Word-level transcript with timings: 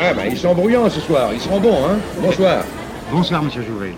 Ah 0.00 0.14
ben, 0.14 0.26
ils 0.30 0.38
sont 0.38 0.54
bruyants 0.54 0.88
ce 0.88 1.00
soir, 1.00 1.30
ils 1.32 1.40
seront 1.40 1.58
bons, 1.58 1.84
hein 1.84 1.98
Bonsoir. 2.20 2.62
Bonsoir, 3.10 3.42
monsieur 3.42 3.62
Jouvet. 3.62 3.94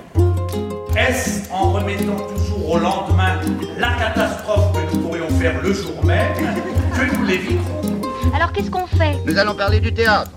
Est-ce 0.96 1.52
en 1.52 1.72
remettant 1.72 2.16
toujours 2.34 2.70
au 2.70 2.78
lendemain 2.78 3.38
la 3.78 3.90
catastrophe 3.98 4.72
que 4.72 4.94
nous 4.96 5.02
pourrions 5.02 5.28
faire 5.28 5.60
le 5.62 5.74
jour 5.74 6.02
même 6.02 6.32
que 6.94 7.16
nous 7.16 7.24
l'éviterons 7.26 8.00
Alors 8.34 8.50
qu'est-ce 8.52 8.70
qu'on 8.70 8.86
fait? 8.86 9.18
Nous 9.26 9.36
allons 9.36 9.54
parler 9.54 9.80
du 9.80 9.92
théâtre. 9.92 10.30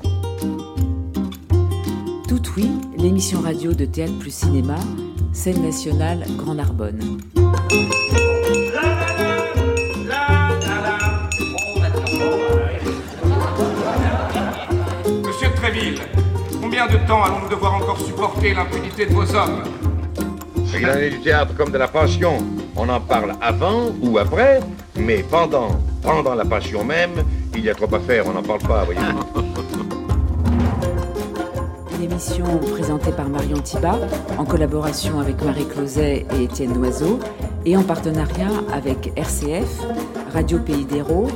Tout 2.28 2.42
oui, 2.58 2.70
l'émission 2.98 3.40
radio 3.40 3.72
de 3.74 3.86
Théâtre 3.86 4.20
plus 4.20 4.34
Cinéma, 4.34 4.76
scène 5.32 5.64
nationale 5.64 6.26
Grand 6.38 6.56
Narbonne. 6.56 7.20
Combien 16.84 17.00
de 17.00 17.08
temps 17.08 17.24
allons-nous 17.24 17.50
devoir 17.50 17.76
encore 17.76 18.00
supporter 18.00 18.54
l'impunité 18.54 19.06
de 19.06 19.14
vos 19.14 19.36
hommes 19.36 19.64
C'est 20.66 20.82
est 20.82 21.10
du 21.12 21.20
théâtre 21.22 21.56
comme 21.56 21.72
de 21.72 21.78
la 21.78 21.88
passion. 21.88 22.38
On 22.76 22.90
en 22.90 23.00
parle 23.00 23.34
avant 23.42 23.92
ou 24.02 24.18
après, 24.18 24.60
mais 24.96 25.24
pendant, 25.24 25.80
pendant 26.02 26.36
la 26.36 26.46
passion 26.46 26.84
même, 26.84 27.24
il 27.56 27.64
y 27.64 27.70
a 27.70 27.76
trop 27.76 27.94
à 27.94 28.00
faire, 28.00 28.26
on 28.28 28.34
n'en 28.34 28.42
parle 28.42 28.62
pas, 28.62 28.84
voyez-vous. 28.84 29.44
Une 31.96 32.04
émission 32.12 32.46
présentée 32.72 33.12
par 33.12 33.30
Marion 33.30 33.60
Thibat, 33.60 34.00
en 34.38 34.46
collaboration 34.46 35.20
avec 35.20 35.42
Marie 35.44 35.68
Closet 35.68 36.26
et 36.36 36.44
Étienne 36.44 36.74
Noiseau, 36.74 37.20
et 37.66 37.78
en 37.78 37.84
partenariat 37.84 38.52
avec 38.74 39.14
RCF, 39.16 39.82
Radio 40.34 40.60
Pays 40.60 40.86
d'Hérault, 40.86 41.30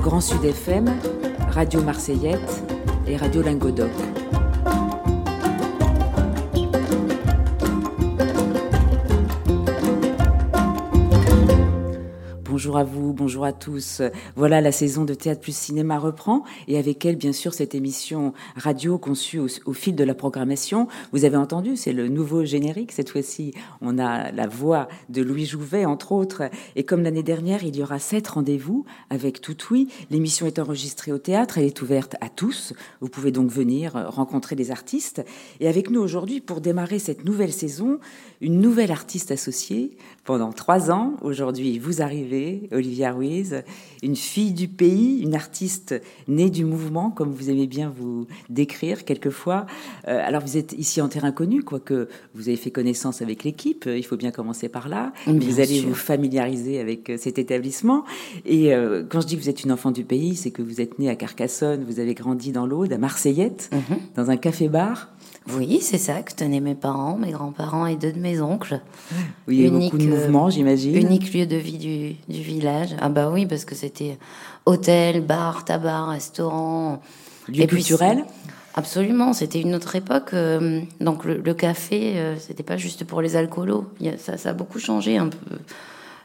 Grand 0.00 0.20
Sud 0.20 0.44
FM, 0.44 0.86
Radio 1.50 1.82
Marseillette 1.82 2.62
et 3.08 3.16
Radio 3.16 3.42
Lingodoc. 3.42 3.90
Bonjour 12.66 12.78
à 12.78 12.84
vous, 12.84 13.12
bonjour 13.12 13.44
à 13.44 13.52
tous. 13.52 14.02
Voilà, 14.34 14.60
la 14.60 14.72
saison 14.72 15.04
de 15.04 15.14
Théâtre 15.14 15.40
plus 15.40 15.56
Cinéma 15.56 16.00
reprend 16.00 16.42
et 16.66 16.78
avec 16.78 17.06
elle, 17.06 17.14
bien 17.14 17.32
sûr, 17.32 17.54
cette 17.54 17.76
émission 17.76 18.32
radio 18.56 18.98
conçue 18.98 19.38
au, 19.38 19.46
au 19.66 19.72
fil 19.72 19.94
de 19.94 20.02
la 20.02 20.16
programmation. 20.16 20.88
Vous 21.12 21.24
avez 21.24 21.36
entendu, 21.36 21.76
c'est 21.76 21.92
le 21.92 22.08
nouveau 22.08 22.44
générique. 22.44 22.90
Cette 22.90 23.10
fois-ci, 23.10 23.54
on 23.82 24.00
a 24.00 24.32
la 24.32 24.48
voix 24.48 24.88
de 25.10 25.22
Louis 25.22 25.46
Jouvet, 25.46 25.84
entre 25.84 26.10
autres. 26.10 26.50
Et 26.74 26.82
comme 26.82 27.04
l'année 27.04 27.22
dernière, 27.22 27.62
il 27.62 27.76
y 27.76 27.84
aura 27.84 28.00
sept 28.00 28.26
rendez-vous 28.26 28.84
avec 29.10 29.40
Tout 29.40 29.56
Oui. 29.70 29.86
L'émission 30.10 30.44
est 30.48 30.58
enregistrée 30.58 31.12
au 31.12 31.18
théâtre, 31.18 31.58
elle 31.58 31.66
est 31.66 31.82
ouverte 31.82 32.16
à 32.20 32.28
tous. 32.28 32.72
Vous 33.00 33.08
pouvez 33.08 33.30
donc 33.30 33.48
venir 33.48 33.92
rencontrer 34.08 34.56
des 34.56 34.72
artistes. 34.72 35.24
Et 35.60 35.68
avec 35.68 35.88
nous 35.88 36.00
aujourd'hui, 36.00 36.40
pour 36.40 36.60
démarrer 36.60 36.98
cette 36.98 37.24
nouvelle 37.24 37.52
saison, 37.52 38.00
une 38.40 38.60
nouvelle 38.60 38.90
artiste 38.90 39.30
associée 39.30 39.96
pendant 40.24 40.52
trois 40.52 40.90
ans. 40.90 41.14
Aujourd'hui, 41.22 41.78
vous 41.78 42.02
arrivez, 42.02 42.55
Olivia 42.72 43.12
Ruiz, 43.12 43.62
une 44.02 44.16
fille 44.16 44.52
du 44.52 44.68
pays, 44.68 45.20
une 45.22 45.34
artiste 45.34 45.94
née 46.28 46.50
du 46.50 46.64
mouvement, 46.64 47.10
comme 47.10 47.30
vous 47.32 47.50
aimez 47.50 47.66
bien 47.66 47.92
vous 47.96 48.26
décrire 48.50 49.04
quelquefois. 49.04 49.66
Euh, 50.08 50.20
alors, 50.24 50.42
vous 50.42 50.56
êtes 50.56 50.72
ici 50.72 51.00
en 51.00 51.08
terrain 51.08 51.32
connu, 51.32 51.62
quoique 51.62 52.08
vous 52.34 52.48
avez 52.48 52.56
fait 52.56 52.70
connaissance 52.70 53.22
avec 53.22 53.44
l'équipe. 53.44 53.84
Il 53.86 54.04
faut 54.04 54.16
bien 54.16 54.30
commencer 54.30 54.68
par 54.68 54.88
là. 54.88 55.12
Bien 55.26 55.34
vous 55.38 55.60
allez 55.60 55.80
sûr. 55.80 55.88
vous 55.88 55.94
familiariser 55.94 56.80
avec 56.80 57.10
euh, 57.10 57.16
cet 57.18 57.38
établissement. 57.38 58.04
Et 58.44 58.74
euh, 58.74 59.04
quand 59.08 59.20
je 59.20 59.26
dis 59.26 59.36
que 59.36 59.42
vous 59.42 59.48
êtes 59.50 59.64
une 59.64 59.72
enfant 59.72 59.90
du 59.90 60.04
pays, 60.04 60.36
c'est 60.36 60.50
que 60.50 60.62
vous 60.62 60.80
êtes 60.80 60.98
née 60.98 61.08
à 61.08 61.16
Carcassonne, 61.16 61.84
vous 61.84 62.00
avez 62.00 62.14
grandi 62.14 62.52
dans 62.52 62.66
l'Aude, 62.66 62.92
à 62.92 62.98
Marseillette, 62.98 63.70
Mhm. 63.72 63.98
dans 64.16 64.30
un 64.30 64.36
café-bar. 64.36 65.10
Oui, 65.52 65.78
c'est 65.80 65.98
ça 65.98 66.22
que 66.22 66.32
tenaient 66.32 66.60
mes 66.60 66.74
parents, 66.74 67.16
mes 67.16 67.30
grands-parents 67.30 67.86
et 67.86 67.96
deux 67.96 68.12
de 68.12 68.18
mes 68.18 68.40
oncles. 68.40 68.80
où 69.46 69.52
il 69.52 69.60
y 69.60 69.62
a 69.62 69.64
eu 69.66 69.68
Unique, 69.68 69.92
beaucoup 69.92 70.04
de 70.04 70.10
euh, 70.10 70.16
mouvements, 70.16 70.50
j'imagine. 70.50 70.96
Unique 70.96 71.32
lieu 71.32 71.46
de 71.46 71.56
vie 71.56 71.78
du, 71.78 72.16
du 72.32 72.42
village. 72.42 72.96
Ah 73.00 73.08
bah 73.08 73.30
oui, 73.32 73.46
parce 73.46 73.64
que 73.64 73.74
c'était 73.74 74.18
hôtel, 74.64 75.20
bar, 75.20 75.64
tabac, 75.64 76.06
restaurant. 76.06 77.00
Lieu 77.48 77.62
Et 77.62 77.66
puis, 77.66 77.76
culturel 77.78 78.24
Absolument, 78.74 79.32
c'était 79.32 79.60
une 79.62 79.74
autre 79.74 79.96
époque. 79.96 80.34
euh, 80.34 80.80
donc 81.00 81.24
le, 81.24 81.38
le 81.38 81.54
café, 81.54 82.14
euh, 82.16 82.36
c'était 82.38 82.62
pas 82.62 82.76
juste 82.76 83.04
pour 83.04 83.22
les 83.22 83.34
alcoolos. 83.36 83.86
Ça, 84.18 84.36
ça 84.36 84.50
a 84.50 84.52
beaucoup 84.52 84.78
changé 84.78 85.16
un 85.16 85.28
peu. 85.28 85.56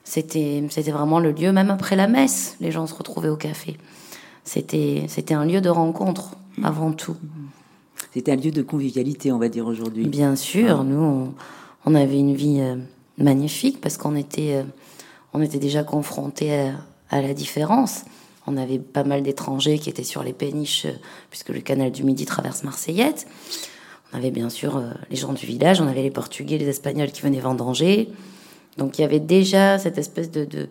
C'était, 0.03 0.63
c'était 0.69 0.91
vraiment 0.91 1.19
le 1.19 1.31
lieu, 1.31 1.51
même 1.53 1.69
après 1.69 1.95
la 1.95 2.07
messe, 2.07 2.57
les 2.59 2.71
gens 2.71 2.87
se 2.87 2.93
retrouvaient 2.93 3.29
au 3.29 3.37
café. 3.37 3.77
C'était, 4.43 5.05
c'était 5.07 5.35
un 5.35 5.45
lieu 5.45 5.61
de 5.61 5.69
rencontre 5.69 6.35
avant 6.63 6.91
tout. 6.91 7.15
C'était 8.13 8.33
un 8.33 8.35
lieu 8.35 8.51
de 8.51 8.61
convivialité, 8.61 9.31
on 9.31 9.38
va 9.38 9.47
dire 9.47 9.66
aujourd'hui. 9.66 10.05
Bien 10.05 10.35
sûr, 10.35 10.83
nous, 10.83 11.01
on, 11.01 11.33
on 11.85 11.95
avait 11.95 12.19
une 12.19 12.35
vie 12.35 12.59
euh, 12.59 12.75
magnifique 13.17 13.79
parce 13.79 13.97
qu'on 13.97 14.16
était, 14.17 14.55
euh, 14.55 14.63
on 15.33 15.41
était 15.41 15.59
déjà 15.59 15.83
confrontés 15.83 16.53
à, 16.53 16.73
à 17.09 17.22
la 17.22 17.33
différence. 17.33 18.03
On 18.47 18.57
avait 18.57 18.79
pas 18.79 19.05
mal 19.05 19.23
d'étrangers 19.23 19.79
qui 19.79 19.89
étaient 19.89 20.03
sur 20.03 20.23
les 20.23 20.33
péniches, 20.33 20.85
euh, 20.85 20.97
puisque 21.29 21.49
le 21.49 21.61
canal 21.61 21.91
du 21.91 22.03
Midi 22.03 22.25
traverse 22.25 22.63
Marseillette. 22.63 23.27
On 24.13 24.17
avait 24.17 24.31
bien 24.31 24.49
sûr 24.49 24.83
les 25.09 25.16
gens 25.16 25.31
du 25.31 25.45
village, 25.45 25.79
on 25.79 25.88
avait 25.88 26.03
les 26.03 26.11
Portugais, 26.11 26.57
les 26.57 26.67
Espagnols 26.67 27.13
qui 27.13 27.22
venaient 27.22 27.39
vendanger. 27.39 28.09
Donc 28.78 28.99
il 28.99 29.03
y 29.03 29.05
avait 29.05 29.22
déjà 29.22 29.79
cette 29.79 29.97
espèce 29.97 30.29
de, 30.29 30.43
de, 30.43 30.67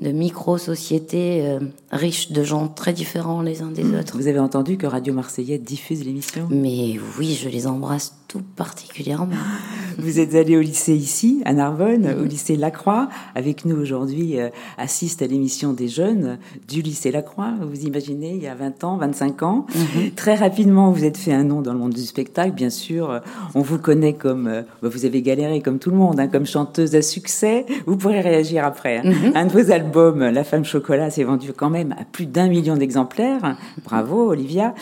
de 0.00 0.10
micro-société 0.10 1.46
euh, 1.46 1.60
riche 1.90 2.32
de 2.32 2.42
gens 2.42 2.68
très 2.68 2.92
différents 2.92 3.42
les 3.42 3.62
uns 3.62 3.70
des 3.70 3.84
autres. 3.96 4.16
Vous 4.16 4.26
avez 4.26 4.38
entendu 4.38 4.76
que 4.76 4.86
Radio 4.86 5.14
Marseillette 5.14 5.62
diffuse 5.62 6.04
l'émission? 6.04 6.48
Mais 6.50 6.98
oui, 7.18 7.38
je 7.40 7.48
les 7.48 7.66
embrasse 7.66 8.14
tout 8.32 8.40
particulièrement. 8.56 9.26
Vous 9.98 10.18
êtes 10.18 10.34
allé 10.34 10.56
au 10.56 10.62
lycée 10.62 10.94
ici, 10.94 11.42
à 11.44 11.52
Narbonne, 11.52 12.16
au 12.18 12.24
lycée 12.24 12.56
Lacroix. 12.56 13.10
Avec 13.34 13.66
nous 13.66 13.76
aujourd'hui, 13.76 14.40
euh, 14.40 14.48
assiste 14.78 15.20
à 15.20 15.26
l'émission 15.26 15.74
des 15.74 15.86
jeunes 15.88 16.38
du 16.66 16.80
lycée 16.80 17.10
Lacroix. 17.10 17.52
Vous 17.60 17.82
imaginez, 17.84 18.30
il 18.34 18.42
y 18.42 18.46
a 18.46 18.54
20 18.54 18.84
ans, 18.84 18.96
25 18.96 19.42
ans. 19.42 19.66
Très 20.16 20.34
rapidement, 20.34 20.90
vous 20.92 21.04
êtes 21.04 21.18
fait 21.18 21.34
un 21.34 21.44
nom 21.44 21.60
dans 21.60 21.74
le 21.74 21.78
monde 21.78 21.92
du 21.92 22.00
spectacle, 22.06 22.52
bien 22.52 22.70
sûr. 22.70 23.10
Euh, 23.10 23.18
On 23.54 23.60
vous 23.60 23.76
connaît 23.78 24.14
comme, 24.14 24.46
euh, 24.46 24.62
bah, 24.82 24.88
vous 24.90 25.04
avez 25.04 25.20
galéré 25.20 25.60
comme 25.60 25.78
tout 25.78 25.90
le 25.90 25.96
monde, 25.98 26.18
hein, 26.18 26.28
comme 26.28 26.46
chanteuse 26.46 26.94
à 26.94 27.02
succès. 27.02 27.66
Vous 27.84 27.98
pourrez 27.98 28.22
réagir 28.22 28.64
après. 28.64 28.98
hein. 29.04 29.12
Un 29.34 29.44
de 29.44 29.52
vos 29.52 29.70
albums, 29.70 30.20
La 30.20 30.44
Femme 30.44 30.64
Chocolat, 30.64 31.10
s'est 31.10 31.24
vendu 31.24 31.52
quand 31.54 31.68
même 31.70 31.92
à 32.00 32.04
plus 32.10 32.24
d'un 32.24 32.48
million 32.48 32.76
d'exemplaires. 32.76 33.56
Bravo, 33.84 34.30
Olivia. 34.30 34.74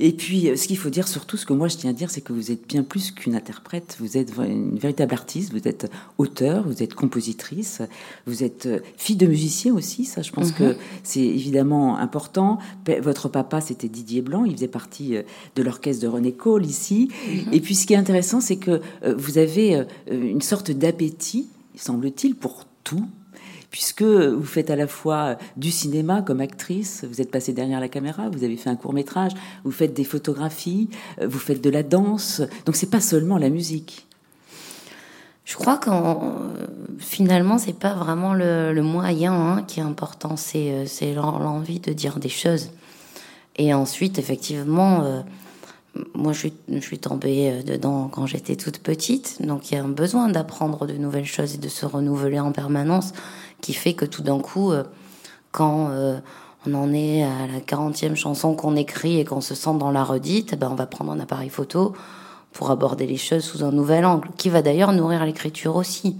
Et 0.00 0.12
puis, 0.12 0.48
euh, 0.48 0.56
ce 0.56 0.66
qu'il 0.66 0.78
faut 0.78 0.90
dire 0.90 1.08
surtout, 1.08 1.36
ce 1.36 1.46
que 1.46 1.52
moi 1.52 1.68
je 1.68 1.76
tiens 1.76 1.90
à 1.90 1.92
dire, 1.92 2.10
c'est 2.10 2.20
que 2.20 2.32
vous 2.32 2.50
êtes 2.50 2.66
bien 2.66 2.82
plus 2.82 3.10
qu'une 3.10 3.34
interprète. 3.34 3.96
Vous 4.00 4.16
êtes 4.16 4.32
une 4.36 4.78
véritable 4.78 5.14
artiste. 5.14 5.52
Vous 5.52 5.66
êtes 5.68 5.90
auteur, 6.18 6.66
vous 6.66 6.82
êtes 6.82 6.94
compositrice, 6.94 7.82
vous 8.26 8.42
êtes 8.44 8.66
euh, 8.66 8.80
fille 8.96 9.16
de 9.16 9.26
musicien 9.26 9.74
aussi. 9.74 10.04
Ça, 10.04 10.22
je 10.22 10.30
pense 10.32 10.52
que 10.52 10.76
c'est 11.02 11.20
évidemment 11.20 11.96
important. 11.98 12.58
Votre 13.02 13.28
papa, 13.28 13.60
c'était 13.60 13.88
Didier 13.88 14.22
Blanc. 14.22 14.44
Il 14.44 14.54
faisait 14.54 14.68
partie 14.68 15.16
euh, 15.16 15.22
de 15.56 15.62
l'orchestre 15.62 16.02
de 16.02 16.08
René 16.08 16.32
Cole 16.32 16.66
ici. 16.66 17.08
Et 17.52 17.60
puis, 17.60 17.74
ce 17.74 17.86
qui 17.86 17.94
est 17.94 17.96
intéressant, 17.96 18.40
c'est 18.40 18.56
que 18.56 18.80
vous 19.16 19.38
avez 19.38 19.84
une 20.10 20.40
sorte 20.40 20.70
d'appétit, 20.70 21.48
semble-t-il, 21.76 22.34
pour 22.34 22.66
tout 22.84 23.06
puisque 23.72 24.02
vous 24.02 24.44
faites 24.44 24.70
à 24.70 24.76
la 24.76 24.86
fois 24.86 25.36
du 25.56 25.72
cinéma 25.72 26.22
comme 26.22 26.40
actrice, 26.40 27.04
vous 27.10 27.20
êtes 27.20 27.30
passée 27.30 27.52
derrière 27.52 27.80
la 27.80 27.88
caméra, 27.88 28.28
vous 28.30 28.44
avez 28.44 28.56
fait 28.56 28.70
un 28.70 28.76
court 28.76 28.92
métrage, 28.92 29.32
vous 29.64 29.72
faites 29.72 29.94
des 29.94 30.04
photographies, 30.04 30.88
euh, 31.20 31.26
vous 31.26 31.40
faites 31.40 31.60
de 31.60 31.70
la 31.70 31.82
danse. 31.82 32.42
Donc 32.66 32.76
c'est 32.76 32.90
pas 32.90 33.00
seulement 33.00 33.38
la 33.38 33.50
musique. 33.50 34.06
Je 35.44 35.56
crois 35.56 35.76
qu'en 35.78 36.36
finalement, 36.98 37.58
c'est 37.58 37.78
pas 37.78 37.94
vraiment 37.94 38.32
le, 38.32 38.80
moyen 38.82 39.32
hein, 39.32 39.64
qui 39.66 39.80
est 39.80 39.82
important, 39.82 40.36
c'est 40.36 40.86
euh, 41.02 41.14
l'envie 41.14 41.80
de 41.80 41.92
dire 41.92 42.18
des 42.18 42.28
choses. 42.28 42.70
Et 43.56 43.74
ensuite, 43.74 44.18
effectivement, 44.18 45.02
euh, 45.02 45.20
moi, 46.14 46.32
je 46.32 46.48
suis, 46.80 46.98
tombée 46.98 47.50
euh, 47.50 47.62
dedans 47.62 48.08
quand 48.08 48.26
j'étais 48.26 48.56
toute 48.56 48.78
petite, 48.78 49.42
donc 49.42 49.70
il 49.70 49.74
y 49.74 49.78
a 49.78 49.84
un 49.84 49.88
besoin 49.88 50.28
d'apprendre 50.28 50.86
de 50.86 50.94
nouvelles 50.94 51.26
choses 51.26 51.54
et 51.54 51.58
de 51.58 51.68
se 51.68 51.84
renouveler 51.84 52.40
en 52.40 52.52
permanence, 52.52 53.12
qui 53.62 53.72
fait 53.72 53.94
que 53.94 54.04
tout 54.04 54.22
d'un 54.22 54.40
coup, 54.40 54.72
euh, 54.72 54.82
quand 55.52 55.88
euh, 55.90 56.18
on 56.66 56.74
en 56.74 56.92
est 56.92 57.22
à 57.22 57.46
la 57.46 57.60
40e 57.60 58.14
chanson 58.14 58.54
qu'on 58.54 58.76
écrit 58.76 59.18
et 59.18 59.24
qu'on 59.24 59.40
se 59.40 59.54
sent 59.54 59.78
dans 59.78 59.90
la 59.90 60.04
redite, 60.04 60.50
eh 60.52 60.56
ben, 60.56 60.68
on 60.70 60.74
va 60.74 60.84
prendre 60.84 61.12
un 61.12 61.20
appareil 61.20 61.48
photo 61.48 61.94
pour 62.52 62.70
aborder 62.70 63.06
les 63.06 63.16
choses 63.16 63.44
sous 63.44 63.64
un 63.64 63.72
nouvel 63.72 64.04
angle, 64.04 64.28
qui 64.36 64.50
va 64.50 64.60
d'ailleurs 64.60 64.92
nourrir 64.92 65.24
l'écriture 65.24 65.76
aussi. 65.76 66.18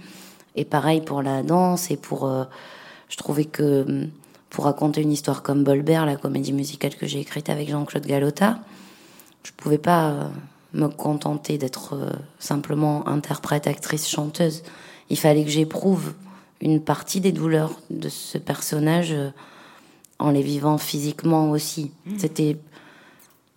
Et 0.56 0.65
pareil 0.65 1.03
pour 1.03 1.21
la 1.21 1.43
danse 1.43 1.91
et 1.91 1.99
pour... 1.99 2.27
euh, 2.27 2.44
je 3.09 3.19
trouvais 3.19 3.45
que 3.45 3.83
hum, 3.83 4.09
pour 4.49 4.65
raconter 4.65 5.03
une 5.03 5.12
histoire 5.12 5.43
comme 5.43 5.65
Bolbert, 5.65 6.06
la 6.06 6.17
comédie 6.17 6.53
musicale 6.53 6.95
que 6.95 7.06
j'ai 7.06 7.21
écrite 7.21 7.50
avec 7.50 7.69
Jean-Claude 7.69 8.06
Galota, 8.06 8.59
je 9.45 9.50
pouvais 9.56 9.79
pas 9.79 10.31
me 10.75 10.88
contenter 10.88 11.56
d'être 11.56 11.97
simplement 12.38 13.09
interprète, 13.09 13.67
actrice, 13.67 14.06
chanteuse. 14.09 14.62
Il 15.09 15.19
fallait 15.19 15.43
que 15.45 15.50
j'éprouve 15.50 16.12
une 16.62 16.81
partie 16.81 17.20
des 17.20 17.32
douleurs 17.32 17.79
de 17.91 18.09
ce 18.09 18.38
personnage 18.38 19.12
euh, 19.12 19.31
en 20.19 20.31
les 20.31 20.43
vivant 20.43 20.79
physiquement 20.79 21.50
aussi. 21.50 21.91
C'était 22.17 22.56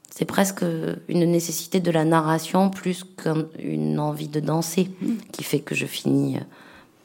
C'est 0.10 0.26
presque 0.26 0.66
une 1.08 1.26
nécessité 1.26 1.80
de 1.80 1.92
la 1.92 2.04
narration 2.04 2.72
plus 2.72 3.04
qu'une 3.04 4.00
envie 4.00 4.28
de 4.28 4.40
danser 4.40 4.90
mm. 5.02 5.14
qui 5.32 5.44
fait 5.44 5.60
que 5.60 5.76
je 5.76 5.86
finis 5.86 6.40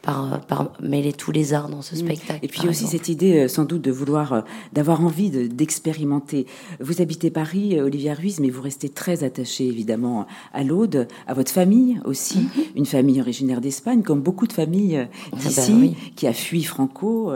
par, 0.03 0.41
par, 0.47 0.73
mêler 0.81 1.13
tous 1.13 1.33
les 1.33 1.53
arts 1.53 1.69
dans 1.69 1.83
ce 1.83 1.95
mm. 1.95 1.99
spectacle. 1.99 2.41
Et 2.43 2.49
puis 2.49 2.69
aussi 2.69 2.87
cette 2.87 3.09
idée, 3.09 3.41
euh, 3.41 3.49
sans 3.49 3.65
doute, 3.65 3.83
de 3.83 3.91
vouloir, 3.91 4.33
euh, 4.33 4.41
d'avoir 4.73 5.03
envie 5.03 5.31
d'expérimenter. 5.31 6.47
vous 6.81 7.03
habitez 7.03 7.31
Paris, 7.31 7.79
euh, 7.79 7.85
Olivia 7.85 8.15
Ruiz, 8.15 8.41
mais 8.41 8.51
vous 8.51 8.63
restez 8.63 8.89
très 8.89 9.25
attachée, 9.25 9.67
évidemment, 9.67 10.27
à 10.53 10.65
l'Aude, 10.65 11.09
à 11.27 11.35
votre 11.35 11.53
famille 11.53 12.01
aussi, 12.05 12.39
mm-hmm. 12.41 12.77
une 12.77 12.87
famille 12.87 13.21
originaire 13.21 13.61
d'Espagne, 13.61 14.03
comme 14.03 14.21
beaucoup 14.21 14.47
de 14.47 14.53
familles 14.53 14.97
ah 14.99 15.29
bah 15.33 15.39
d'ici, 15.39 15.97
qui 16.17 16.27
a 16.27 16.33
fui 16.33 16.63
Franco 16.63 17.33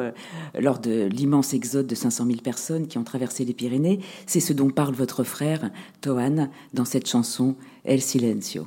lors 0.58 0.78
de 0.78 1.04
l'immense 1.06 1.54
exode 1.54 1.86
de 1.86 1.94
500 1.94 2.26
000 2.26 2.38
personnes 2.40 2.86
qui 2.86 2.98
ont 2.98 3.04
traversé 3.04 3.44
les 3.44 3.52
Pyrénées. 3.52 4.00
C'est 4.26 4.40
ce 4.40 4.52
dont 4.52 4.70
parle 4.70 4.94
votre 4.94 5.24
frère, 5.24 5.70
Toan, 6.00 6.50
dans 6.72 6.84
cette 6.84 7.08
chanson 7.08 7.56
El 7.84 8.00
Silencio. 8.00 8.66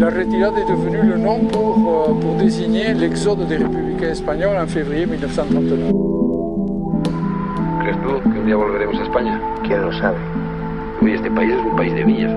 La 0.00 0.08
retirada 0.08 0.58
est 0.58 0.64
devenue 0.64 1.10
le 1.10 1.18
nom 1.18 1.40
pour, 1.40 1.76
euh, 1.76 2.18
pour 2.18 2.34
désigner 2.36 2.94
l'exode 2.94 3.46
des 3.46 3.58
républicains 3.58 4.12
espagnols 4.12 4.56
en 4.56 4.66
février 4.66 5.04
1939. 5.04 5.92
¿Crees 7.82 7.96
tú 8.02 8.30
que 8.30 8.38
un 8.38 8.46
día 8.46 8.56
volveremos 8.56 8.98
a 8.98 9.02
España? 9.02 9.38
¿Quién 9.62 9.82
lo 9.82 9.92
sabe? 9.92 10.16
Uy, 11.02 11.12
este 11.12 11.30
país 11.30 11.52
es 11.52 11.62
un 11.70 11.76
país 11.76 11.94
de 11.94 12.04
villas. 12.04 12.32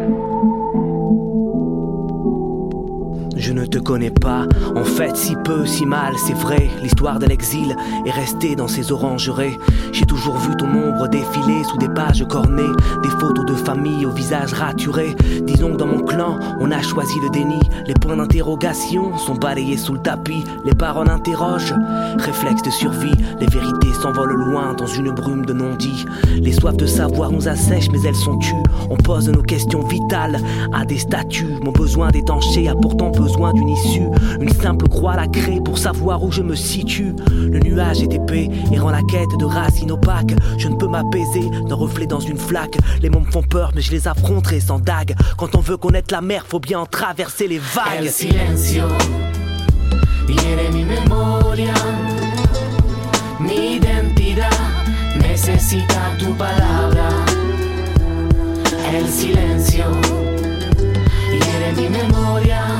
Je 3.43 3.51
ne 3.51 3.65
te 3.65 3.77
connais 3.77 4.09
pas, 4.09 4.47
en 4.73 4.85
fait 4.85 5.17
si 5.17 5.35
peu, 5.35 5.65
si 5.65 5.85
mal, 5.85 6.13
c'est 6.25 6.33
vrai. 6.33 6.69
L'histoire 6.81 7.19
de 7.19 7.25
l'exil 7.25 7.75
est 8.05 8.09
restée 8.09 8.55
dans 8.55 8.69
ces 8.69 8.93
orangeries. 8.93 9.57
J'ai 9.91 10.05
toujours 10.05 10.37
vu 10.37 10.55
ton 10.55 10.67
ombre 10.67 11.09
défiler 11.09 11.61
sous 11.65 11.77
des 11.77 11.89
pages 11.89 12.25
cornées, 12.29 12.71
des 13.03 13.09
photos 13.09 13.45
de 13.45 13.53
famille 13.53 14.05
au 14.05 14.11
visage 14.11 14.53
raturé. 14.53 15.13
Disons 15.41 15.73
que 15.73 15.77
dans 15.77 15.87
mon 15.87 16.03
clan, 16.03 16.39
on 16.61 16.71
a 16.71 16.81
choisi 16.81 17.19
le 17.21 17.29
déni. 17.31 17.59
Les 17.85 17.93
points 17.95 18.15
d'interrogation 18.15 19.17
sont 19.17 19.35
balayés 19.35 19.75
sous 19.75 19.95
le 19.95 20.01
tapis. 20.01 20.45
Les 20.63 20.73
paroles 20.73 21.09
interrogent, 21.09 21.75
réflexe 22.19 22.61
de 22.61 22.71
survie. 22.71 23.11
Les 23.41 23.47
vérités 23.47 23.91
s'envolent 24.01 24.37
loin 24.37 24.73
dans 24.73 24.87
une 24.87 25.11
brume 25.11 25.45
de 25.45 25.51
non-dits. 25.51 26.05
Les 26.41 26.53
soifs 26.53 26.77
de 26.77 26.85
savoir 26.85 27.29
nous 27.29 27.49
assèchent, 27.49 27.91
mais 27.91 28.01
elles 28.07 28.15
sont 28.15 28.37
tues. 28.37 28.55
On 28.89 28.95
pose 28.95 29.27
nos 29.27 29.43
questions 29.43 29.85
vitales 29.85 30.39
à 30.71 30.85
des 30.85 30.97
statues. 30.97 31.57
Mon 31.61 31.73
besoin 31.73 32.09
d'étancher 32.09 32.69
a 32.69 32.75
pourtant 32.75 33.11
peu 33.11 33.32
d'une 33.53 33.69
issue. 33.69 34.07
Une 34.39 34.49
simple 34.49 34.87
croix 34.87 35.15
la 35.15 35.27
crée 35.27 35.59
pour 35.63 35.77
savoir 35.77 36.23
où 36.23 36.31
je 36.31 36.41
me 36.41 36.55
situe. 36.55 37.13
Le 37.31 37.59
nuage 37.59 38.01
est 38.01 38.13
épais 38.13 38.49
et 38.71 38.79
rend 38.79 38.91
la 38.91 39.01
quête 39.01 39.37
de 39.39 39.45
racines 39.45 39.91
opaques. 39.91 40.33
Je 40.57 40.67
ne 40.67 40.75
peux 40.75 40.87
m'apaiser 40.87 41.49
d'un 41.67 41.75
reflet 41.75 42.05
dans 42.05 42.19
une 42.19 42.37
flaque. 42.37 42.77
Les 43.01 43.09
me 43.09 43.19
font 43.31 43.43
peur, 43.43 43.71
mais 43.75 43.81
je 43.81 43.91
les 43.91 44.07
affronterai 44.07 44.59
sans 44.59 44.79
dague. 44.79 45.15
Quand 45.37 45.55
on 45.55 45.59
veut 45.59 45.77
connaître 45.77 46.13
la 46.13 46.21
mer, 46.21 46.45
faut 46.47 46.59
bien 46.59 46.79
en 46.79 46.85
traverser 46.85 47.47
les 47.47 47.59
vagues. 47.59 48.03
El 48.03 48.09
silencio 48.09 48.83
mi 50.71 50.83
memoria, 50.83 51.73
mi 53.39 53.75
identidad 53.75 54.49
tu 56.17 56.35
palabra. 56.35 57.09
El 58.93 59.07
silencio 59.07 59.85
mi 61.75 61.89
memoria. 61.89 62.72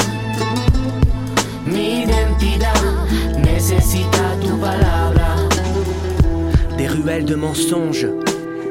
Mi 1.74 2.04
identidad 2.04 2.84
necesita 3.44 4.38
tu. 4.42 4.54
Des 6.78 6.88
ruelles 6.88 7.26
de 7.26 7.36
mensonges 7.36 8.08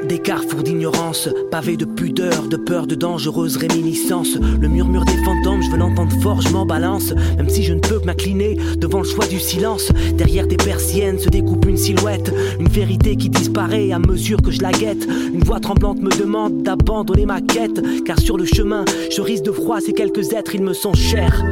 des 0.08 0.19
carrefours 0.19 0.62
d'ignorance, 0.62 1.28
pavés 1.50 1.76
de 1.76 1.84
pudeur, 1.84 2.49
de 2.49 2.56
peur, 2.56 2.87
de 2.87 2.94
dangereuses 2.94 3.56
réminiscences. 3.56 4.37
Le 4.60 4.69
murmure 4.69 5.04
des 5.04 5.16
fantômes, 5.25 5.62
je 5.62 5.70
veux 5.70 5.78
l'entendre 5.78 6.14
fort, 6.20 6.40
je 6.40 6.50
m'en 6.50 6.66
balance. 6.66 7.14
Même 7.37 7.49
si 7.49 7.62
je 7.62 7.72
ne 7.72 7.81
peux 7.81 8.00
m'incliner 8.04 8.56
devant 8.76 8.99
le 8.99 9.08
choix 9.08 9.26
du 9.26 9.40
silence. 9.40 9.90
Derrière 10.14 10.46
des 10.46 10.56
persiennes 10.56 11.19
se 11.19 11.28
découpe 11.28 11.64
une 11.66 11.76
silhouette, 11.76 12.32
une 12.58 12.69
vérité 12.69 13.16
qui 13.16 13.31
disparaît 13.31 13.93
à 13.93 13.98
mesure 13.98 14.43
que 14.43 14.50
je 14.50 14.60
la 14.60 14.72
guette. 14.72 15.06
Une 15.32 15.44
voix 15.44 15.60
tremblante 15.60 16.00
me 16.00 16.10
demande 16.10 16.62
d'abandonner 16.62 17.26
ma 17.26 17.40
quête, 17.40 17.81
car 18.05 18.19
sur 18.19 18.37
le 18.37 18.44
chemin, 18.44 18.84
je 19.10 19.22
risque 19.22 19.44
de 19.44 19.52
froid 19.52 19.81
ces 19.81 19.93
quelques 19.93 20.32
êtres, 20.32 20.55
ils 20.55 20.62
me 20.62 20.75
sont 20.75 20.94
chers. 20.94 21.43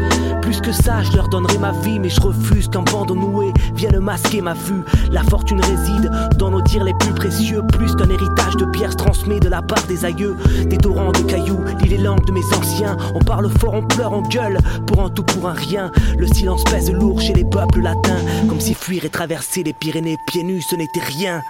Plus 0.43 0.61
que 0.61 0.73
ça, 0.73 1.03
je 1.03 1.17
leur 1.17 1.29
donnerai 1.29 1.59
ma 1.59 1.73
vie, 1.73 1.99
mais 1.99 2.09
je 2.09 2.21
refuse 2.21 2.69
qu'un 2.69 2.83
bandeau 2.83 3.15
noué 3.15 3.53
vienne 3.75 3.99
masquer 4.01 4.41
ma 4.41 4.55
vue. 4.55 4.83
La 5.11 5.23
fortune 5.23 5.61
réside 5.61 6.11
dans 6.37 6.51
nos 6.51 6.63
dires 6.63 6.85
les 6.85 6.95
plus 7.01 7.13
précieux, 7.13 7.63
plus 7.73 7.95
qu'un 7.95 8.09
héritage 8.09 8.57
de 8.57 8.65
pierres 8.67 8.97
transmis 8.97 9.41
de 9.41 9.49
la 9.49 9.63
part 9.63 9.87
des 9.87 10.05
aïeux, 10.05 10.37
des 10.67 10.79
torrents 10.79 11.13
de 11.13 11.21
cailloux, 11.21 11.65
lit 11.81 11.89
les 11.89 11.99
langues 11.99 12.25
de 12.27 12.33
mes 12.33 12.45
anciens. 12.57 12.97
On 13.15 13.21
parle 13.21 13.51
fort, 13.59 13.75
on 13.75 13.83
pleure, 13.87 14.13
on 14.13 14.23
gueule, 14.23 14.59
pour 14.87 15.05
un 15.05 15.11
tout, 15.11 15.25
pour 15.25 15.49
un 15.49 15.55
rien. 15.55 15.91
Le 16.19 16.27
silence 16.27 16.65
pèse 16.65 16.91
lourd 16.91 17.21
chez 17.21 17.35
les 17.35 17.45
peuples 17.45 17.81
latins, 17.81 18.21
comme 18.49 18.61
si 18.61 18.75
fuir 18.75 19.05
et 19.05 19.11
traverser 19.11 19.63
les 19.63 19.73
Pyrénées 19.73 20.17
pieds 20.27 20.43
nus, 20.43 20.63
ce 20.63 20.77
n'était 20.77 21.01
rien. 21.01 21.43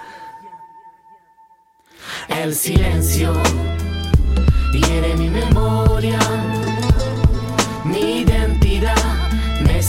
El 2.29 2.53
silencio 2.53 3.29
mi 5.17 5.29
memoria, 5.29 6.19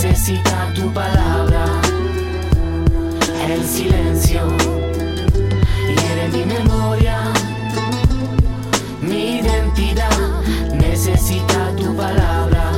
necesita 0.03 0.73
tu 0.75 0.93
palabra. 0.93 1.65
El 3.49 3.63
silencio 3.63 4.41
mi 6.33 6.45
memoria, 6.45 7.19
mi 9.01 9.39
identidad 9.39 10.43
necesita 10.75 11.73
tu 11.77 11.95
palabra. 11.95 12.73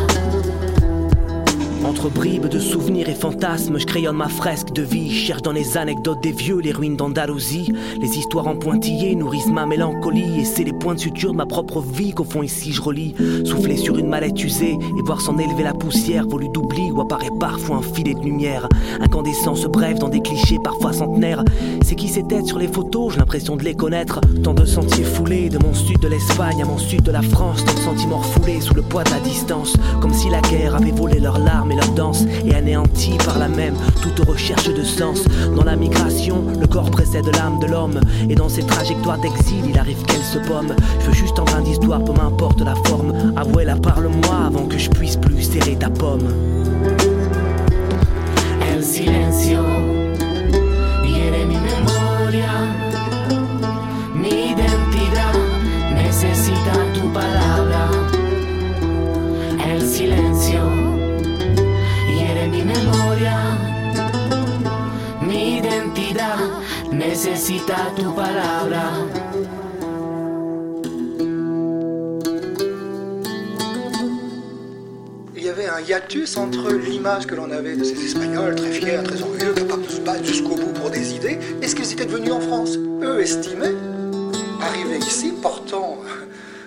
Entre 1.86 2.08
bribes 2.10 2.50
de 2.50 2.60
souvenirs 2.60 2.93
fantasmes, 3.14 3.78
je 3.78 3.86
crayonne 3.86 4.16
ma 4.16 4.28
fresque 4.28 4.72
de 4.72 4.82
vie. 4.82 5.10
cherche 5.10 5.42
dans 5.42 5.52
les 5.52 5.76
anecdotes 5.76 6.22
des 6.22 6.32
vieux 6.32 6.58
les 6.58 6.72
ruines 6.72 6.96
d'Andalousie. 6.96 7.72
Les 8.00 8.18
histoires 8.18 8.46
en 8.46 8.56
pointillés 8.56 9.14
nourrissent 9.14 9.48
ma 9.48 9.66
mélancolie. 9.66 10.40
Et 10.40 10.44
c'est 10.44 10.64
les 10.64 10.72
points 10.72 10.94
de 10.94 11.00
suture 11.00 11.32
de 11.32 11.36
ma 11.36 11.46
propre 11.46 11.80
vie 11.80 12.12
qu'au 12.12 12.24
fond 12.24 12.42
ici 12.42 12.72
je 12.72 12.82
relis. 12.82 13.14
Souffler 13.44 13.76
sur 13.76 13.96
une 13.98 14.08
mallette 14.08 14.42
usée 14.42 14.72
et 14.72 15.02
voir 15.04 15.20
s'en 15.20 15.38
élever 15.38 15.62
la 15.62 15.74
poussière, 15.74 16.26
volue 16.26 16.48
d'oubli 16.48 16.90
où 16.90 17.00
apparaît 17.00 17.30
parfois 17.38 17.76
un 17.76 17.82
filet 17.82 18.14
de 18.14 18.20
lumière. 18.20 18.68
Incandescence 19.00 19.64
brève 19.66 19.98
dans 19.98 20.08
des 20.08 20.20
clichés 20.20 20.58
parfois 20.62 20.92
centenaires. 20.92 21.44
C'est 21.82 21.94
qui 21.94 22.08
ces 22.08 22.22
têtes 22.22 22.46
sur 22.46 22.58
les 22.58 22.68
photos, 22.68 23.12
j'ai 23.12 23.18
l'impression 23.18 23.56
de 23.56 23.64
les 23.64 23.74
connaître. 23.74 24.20
Tant 24.42 24.54
de 24.54 24.64
sentiers 24.64 25.04
foulés, 25.04 25.48
de 25.48 25.58
mon 25.58 25.74
sud 25.74 25.98
de 26.00 26.08
l'Espagne 26.08 26.62
à 26.62 26.66
mon 26.66 26.78
sud 26.78 27.02
de 27.02 27.12
la 27.12 27.22
France. 27.22 27.64
Tant 27.64 27.74
de 27.74 27.78
sentiments 27.78 28.18
refoulés 28.18 28.60
sous 28.60 28.74
le 28.74 28.82
poids 28.82 29.04
de 29.04 29.10
la 29.10 29.20
distance. 29.20 29.76
Comme 30.00 30.14
si 30.14 30.30
la 30.30 30.40
guerre 30.40 30.74
avait 30.74 30.90
volé 30.90 31.20
leurs 31.20 31.38
larmes 31.38 31.72
et 31.72 31.76
leurs 31.76 31.94
danse 31.94 32.24
et 32.44 32.54
anéanti 32.54 33.03
par 33.24 33.38
la 33.38 33.48
même 33.48 33.74
toute 34.02 34.26
recherche 34.26 34.72
de 34.72 34.82
sens. 34.82 35.24
Dans 35.56 35.64
la 35.64 35.76
migration, 35.76 36.44
le 36.60 36.66
corps 36.66 36.90
précède 36.90 37.26
l'âme 37.36 37.58
de 37.60 37.66
l'homme 37.66 38.00
et 38.28 38.34
dans 38.34 38.48
ses 38.48 38.62
trajectoires 38.62 39.18
d'exil, 39.18 39.64
il 39.68 39.78
arrive 39.78 40.02
qu'elle 40.04 40.22
se 40.22 40.38
pomme. 40.38 40.74
Je 41.00 41.06
veux 41.06 41.12
juste 41.12 41.38
en 41.38 41.44
train 41.44 41.62
d'histoire, 41.62 42.02
peu 42.02 42.12
m'importe 42.12 42.60
la 42.62 42.74
forme. 42.86 43.12
Avouez-la, 43.36 43.76
parle-moi 43.76 44.46
avant 44.46 44.66
que 44.66 44.78
je 44.78 44.90
puisse 44.90 45.16
plus 45.16 45.42
serrer 45.42 45.76
ta 45.76 45.90
pomme. 45.90 46.28
El 48.72 48.82
silencio 48.82 49.93
tu 67.46 67.60
palabra. 68.16 68.92
Il 75.36 75.42
y 75.42 75.48
avait 75.50 75.68
un 75.68 75.80
hiatus 75.80 76.38
entre 76.38 76.72
l'image 76.72 77.26
que 77.26 77.34
l'on 77.34 77.50
avait 77.50 77.76
de 77.76 77.84
ces 77.84 78.02
Espagnols 78.02 78.54
très 78.54 78.70
fiers, 78.70 79.02
très 79.04 79.20
orgueilleux, 79.20 79.52
capables 79.52 79.84
de 79.84 79.90
se 79.90 80.00
battre 80.00 80.24
jusqu'au 80.24 80.54
bout 80.54 80.72
pour 80.72 80.88
des 80.88 81.14
idées, 81.14 81.38
et 81.60 81.68
ce 81.68 81.74
qu'ils 81.74 81.92
étaient 81.92 82.06
devenus 82.06 82.32
en 82.32 82.40
France. 82.40 82.78
Eux 83.02 83.20
estimaient, 83.20 83.74
arriver 84.62 84.96
ici, 84.98 85.34
portant 85.42 85.98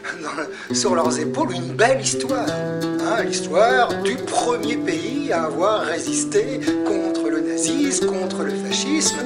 sur 0.74 0.94
leurs 0.94 1.20
épaules 1.20 1.54
une 1.54 1.74
belle 1.74 2.02
histoire. 2.02 2.46
Hein, 2.50 3.24
l'histoire 3.24 4.04
du 4.04 4.16
premier 4.16 4.78
pays 4.78 5.32
à 5.32 5.46
avoir 5.46 5.82
résisté 5.82 6.60
contre 6.86 7.30
le 7.30 7.40
nazisme, 7.40 8.06
contre 8.06 8.44
le 8.44 8.52
fascisme. 8.52 9.18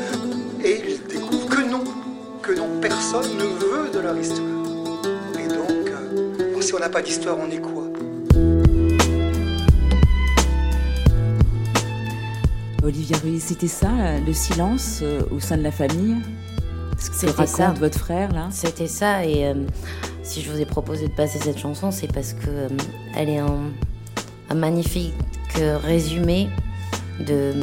Personne 3.12 3.38
ne 3.38 3.44
veut 3.44 3.92
de 3.92 4.00
leur 4.00 4.18
histoire. 4.18 4.48
Et 5.38 5.48
donc, 5.48 5.90
euh, 5.90 6.62
si 6.62 6.74
on 6.74 6.80
n'a 6.80 6.88
pas 6.88 7.02
d'histoire, 7.02 7.38
on 7.38 7.52
est 7.52 7.60
quoi? 7.60 7.84
Olivia 12.84 13.18
Ruiz, 13.18 13.44
c'était 13.44 13.68
ça, 13.68 13.90
le 14.26 14.34
silence 14.34 15.00
euh, 15.02 15.22
au 15.30 15.40
sein 15.42 15.58
de 15.58 15.64
la 15.64 15.72
famille? 15.72 16.18
Ce 16.98 17.10
que 17.10 17.16
C'était 17.16 17.32
raconte 17.34 17.48
ça. 17.56 17.74
votre 17.78 18.00
frère, 18.00 18.32
là? 18.32 18.48
C'était 18.52 18.88
ça, 18.88 19.26
et 19.26 19.46
euh, 19.46 19.56
si 20.24 20.42
je 20.42 20.50
vous 20.50 20.62
ai 20.62 20.66
proposé 20.66 21.08
de 21.08 21.14
passer 21.14 21.40
cette 21.40 21.58
chanson, 21.60 21.92
c'est 21.92 22.12
parce 22.12 22.34
que 22.34 22.48
euh, 22.48 22.70
elle 23.18 23.28
est 23.30 23.40
un, 23.40 23.72
un 24.50 24.56
magnifique 24.56 25.14
euh, 25.60 25.78
résumé 25.78 26.48
de, 27.20 27.54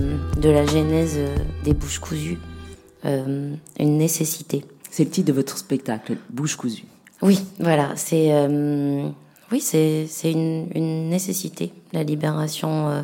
de 0.40 0.50
la 0.50 0.66
genèse 0.66 1.14
euh, 1.16 1.34
des 1.64 1.72
bouches 1.72 2.00
cousues, 2.00 2.38
Euh, 3.04 3.54
une 3.78 3.96
nécessité. 3.96 4.64
C'est 4.90 5.04
le 5.04 5.10
titre 5.10 5.28
de 5.28 5.32
votre 5.32 5.58
spectacle, 5.58 6.16
Bouche 6.30 6.56
cousue. 6.56 6.84
Oui, 7.20 7.40
voilà, 7.58 7.96
c'est 7.96 8.32
euh, 8.32 9.08
oui, 9.50 9.64
une, 10.24 10.68
une 10.74 11.08
nécessité, 11.08 11.72
la 11.92 12.04
libération 12.04 12.88
euh, 12.88 13.02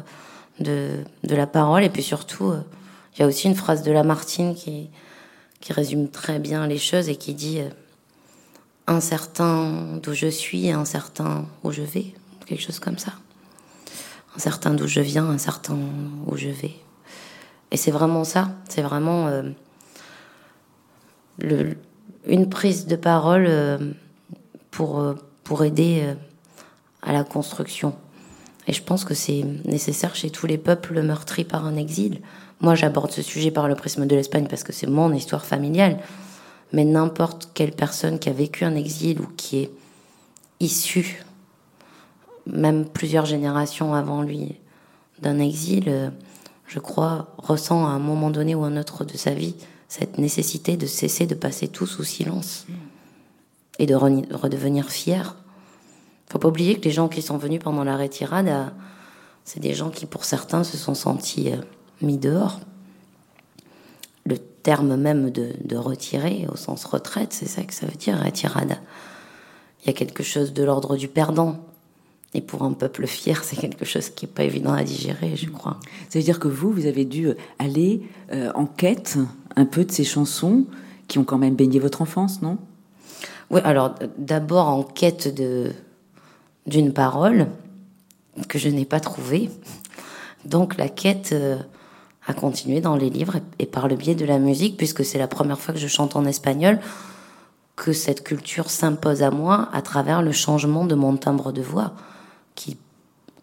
de, 0.60 1.04
de 1.24 1.34
la 1.34 1.46
parole, 1.46 1.82
et 1.82 1.90
puis 1.90 2.02
surtout, 2.02 2.50
euh, 2.50 2.60
il 3.14 3.20
y 3.20 3.24
a 3.24 3.26
aussi 3.26 3.48
une 3.48 3.54
phrase 3.54 3.82
de 3.82 3.92
Lamartine 3.92 4.54
qui 4.54 4.88
qui 5.60 5.72
résume 5.72 6.08
très 6.08 6.38
bien 6.38 6.66
les 6.66 6.76
choses 6.76 7.08
et 7.08 7.16
qui 7.16 7.32
dit 7.32 7.60
incertain 8.86 9.98
d'où 10.02 10.12
je 10.12 10.26
suis, 10.26 10.70
incertain 10.70 11.46
où 11.62 11.72
je 11.72 11.80
vais, 11.80 12.12
quelque 12.44 12.60
chose 12.60 12.80
comme 12.80 12.98
ça. 12.98 13.12
Incertain 14.36 14.74
d'où 14.74 14.86
je 14.86 15.00
viens, 15.00 15.24
incertain 15.24 15.78
où 16.26 16.36
je 16.36 16.50
vais. 16.50 16.74
Et 17.70 17.78
c'est 17.78 17.90
vraiment 17.90 18.24
ça, 18.24 18.50
c'est 18.68 18.82
vraiment 18.82 19.42
une 21.40 22.48
prise 22.48 22.86
de 22.86 22.96
parole 22.96 23.46
euh, 23.46 23.78
pour, 24.70 25.00
euh, 25.00 25.14
pour 25.42 25.64
aider 25.64 26.02
euh, 26.02 26.14
à 27.02 27.12
la 27.12 27.24
construction. 27.24 27.94
Et 28.66 28.72
je 28.72 28.82
pense 28.82 29.04
que 29.04 29.14
c'est 29.14 29.44
nécessaire 29.64 30.14
chez 30.14 30.30
tous 30.30 30.46
les 30.46 30.58
peuples 30.58 31.02
meurtris 31.02 31.44
par 31.44 31.66
un 31.66 31.76
exil. 31.76 32.20
Moi, 32.60 32.74
j'aborde 32.74 33.10
ce 33.10 33.20
sujet 33.20 33.50
par 33.50 33.68
le 33.68 33.74
prisme 33.74 34.06
de 34.06 34.16
l'Espagne 34.16 34.46
parce 34.48 34.64
que 34.64 34.72
c'est 34.72 34.86
mon 34.86 35.12
histoire 35.12 35.44
familiale. 35.44 35.98
Mais 36.72 36.84
n'importe 36.84 37.50
quelle 37.52 37.72
personne 37.72 38.18
qui 38.18 38.30
a 38.30 38.32
vécu 38.32 38.64
un 38.64 38.74
exil 38.74 39.20
ou 39.20 39.26
qui 39.36 39.58
est 39.58 39.70
issue, 40.60 41.24
même 42.46 42.86
plusieurs 42.86 43.26
générations 43.26 43.94
avant 43.94 44.22
lui, 44.22 44.56
d'un 45.20 45.38
exil, 45.38 46.10
je 46.66 46.78
crois, 46.78 47.34
ressent 47.38 47.86
à 47.86 47.90
un 47.90 47.98
moment 47.98 48.30
donné 48.30 48.54
ou 48.54 48.64
un 48.64 48.76
autre 48.76 49.04
de 49.04 49.16
sa 49.16 49.34
vie 49.34 49.54
cette 49.96 50.18
nécessité 50.18 50.76
de 50.76 50.86
cesser 50.86 51.24
de 51.24 51.36
passer 51.36 51.68
tout 51.68 51.86
sous 51.86 52.02
silence 52.02 52.66
et 53.78 53.86
de 53.86 53.94
reni- 53.94 54.26
redevenir 54.32 54.90
fier. 54.90 55.36
Faut 56.28 56.40
pas 56.40 56.48
oublier 56.48 56.80
que 56.80 56.84
les 56.86 56.90
gens 56.90 57.06
qui 57.06 57.22
sont 57.22 57.38
venus 57.38 57.60
pendant 57.62 57.84
la 57.84 57.96
retirade, 57.96 58.48
euh, 58.48 58.64
c'est 59.44 59.60
des 59.60 59.72
gens 59.72 59.90
qui, 59.90 60.06
pour 60.06 60.24
certains, 60.24 60.64
se 60.64 60.76
sont 60.76 60.96
sentis 60.96 61.52
euh, 61.52 61.58
mis 62.02 62.18
dehors. 62.18 62.58
Le 64.26 64.36
terme 64.36 64.96
même 64.96 65.30
de, 65.30 65.52
de 65.62 65.76
retirer, 65.76 66.48
au 66.52 66.56
sens 66.56 66.84
retraite, 66.84 67.32
c'est 67.32 67.46
ça 67.46 67.62
que 67.62 67.72
ça 67.72 67.86
veut 67.86 67.94
dire, 67.96 68.18
retirade. 68.20 68.78
Il 69.82 69.86
y 69.86 69.90
a 69.90 69.92
quelque 69.92 70.24
chose 70.24 70.52
de 70.52 70.64
l'ordre 70.64 70.96
du 70.96 71.06
perdant. 71.06 71.64
Et 72.34 72.40
pour 72.40 72.64
un 72.64 72.72
peuple 72.72 73.06
fier, 73.06 73.44
c'est 73.44 73.56
quelque 73.56 73.84
chose 73.84 74.10
qui 74.10 74.24
est 74.24 74.28
pas 74.28 74.42
évident 74.42 74.72
à 74.72 74.82
digérer, 74.82 75.36
je 75.36 75.48
crois. 75.48 75.78
Ça 76.08 76.18
veut 76.18 76.24
dire 76.24 76.40
que 76.40 76.48
vous, 76.48 76.72
vous 76.72 76.86
avez 76.86 77.04
dû 77.04 77.28
aller 77.60 78.02
euh, 78.32 78.50
en 78.54 78.66
quête 78.66 79.18
un 79.54 79.64
peu 79.64 79.84
de 79.84 79.92
ces 79.92 80.02
chansons 80.02 80.66
qui 81.06 81.18
ont 81.18 81.24
quand 81.24 81.38
même 81.38 81.54
baigné 81.54 81.78
votre 81.78 82.02
enfance, 82.02 82.42
non? 82.42 82.58
Oui, 83.50 83.60
alors 83.62 83.94
d'abord 84.18 84.68
en 84.68 84.82
quête 84.82 85.32
de 85.32 85.72
d'une 86.66 86.92
parole 86.94 87.46
que 88.48 88.58
je 88.58 88.70
n'ai 88.70 88.86
pas 88.86 89.00
trouvée. 89.00 89.50
Donc 90.44 90.76
la 90.76 90.88
quête 90.88 91.30
euh, 91.32 91.58
a 92.26 92.32
continué 92.32 92.80
dans 92.80 92.96
les 92.96 93.10
livres 93.10 93.36
et, 93.36 93.64
et 93.64 93.66
par 93.66 93.86
le 93.86 93.96
biais 93.96 94.14
de 94.14 94.24
la 94.24 94.38
musique, 94.38 94.76
puisque 94.76 95.04
c'est 95.04 95.18
la 95.18 95.28
première 95.28 95.60
fois 95.60 95.74
que 95.74 95.80
je 95.80 95.86
chante 95.86 96.16
en 96.16 96.24
espagnol, 96.24 96.80
que 97.76 97.92
cette 97.92 98.24
culture 98.24 98.70
s'impose 98.70 99.22
à 99.22 99.30
moi 99.30 99.68
à 99.72 99.82
travers 99.82 100.22
le 100.22 100.32
changement 100.32 100.86
de 100.86 100.94
mon 100.94 101.16
timbre 101.16 101.52
de 101.52 101.62
voix, 101.62 101.92
qui, 102.54 102.76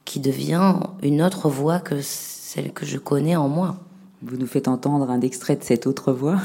qui 0.06 0.20
devient 0.20 0.76
une 1.04 1.22
autre 1.22 1.50
voix 1.50 1.80
que 1.80 2.02
celle 2.02 2.72
que 2.74 2.86
je 2.86 2.98
connais 2.98 3.36
en 3.36 3.50
moi. 3.50 3.78
Vous 4.22 4.38
nous 4.38 4.48
faites 4.48 4.68
entendre 4.68 5.10
un 5.10 5.22
extrait 5.22 5.56
de 5.56 5.64
cette 5.64 5.88
autre 5.88 6.14
voix, 6.14 6.40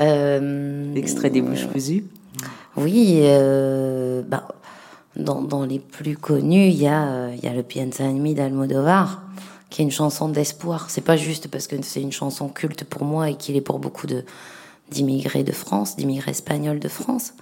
Euh, 0.00 0.92
extrait 0.94 1.30
des 1.30 1.40
bouches 1.40 1.68
cousues. 1.72 2.04
Oui, 2.76 3.20
euh, 3.22 4.22
bah, 4.22 4.48
dans, 5.14 5.40
dans 5.40 5.64
les 5.64 5.78
plus 5.78 6.16
connus, 6.16 6.66
il 6.66 6.74
y 6.74 6.88
a, 6.88 7.06
euh, 7.06 7.36
y 7.40 7.46
a 7.46 7.52
le 7.52 7.62
Piensa 7.62 8.02
en 8.04 8.12
mí 8.14 8.34
d'Almodovar, 8.34 9.22
qui 9.70 9.82
est 9.82 9.84
une 9.84 9.92
chanson 9.92 10.28
d'espoir. 10.28 10.90
C'est 10.90 11.00
pas 11.00 11.16
juste 11.16 11.48
parce 11.48 11.68
que 11.68 11.76
c'est 11.82 12.02
une 12.02 12.10
chanson 12.10 12.48
culte 12.48 12.84
pour 12.84 13.04
moi 13.04 13.30
et 13.30 13.36
qu'il 13.36 13.56
est 13.56 13.60
pour 13.60 13.78
beaucoup 13.78 14.06
de 14.06 14.24
d'immigrés 14.90 15.44
de 15.44 15.52
France, 15.52 15.96
d'immigrés 15.96 16.32
espagnols 16.32 16.78
de 16.78 16.88
France, 16.88 17.32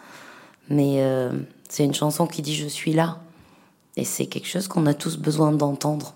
mais 0.68 0.96
euh, 0.98 1.32
c'est 1.68 1.84
une 1.84 1.94
chanson 1.94 2.26
qui 2.26 2.40
dit 2.40 2.54
je 2.54 2.68
suis 2.68 2.92
là. 2.92 3.18
Et 3.96 4.04
c'est 4.04 4.26
quelque 4.26 4.48
chose 4.48 4.68
qu'on 4.68 4.86
a 4.86 4.94
tous 4.94 5.16
besoin 5.16 5.52
d'entendre. 5.52 6.14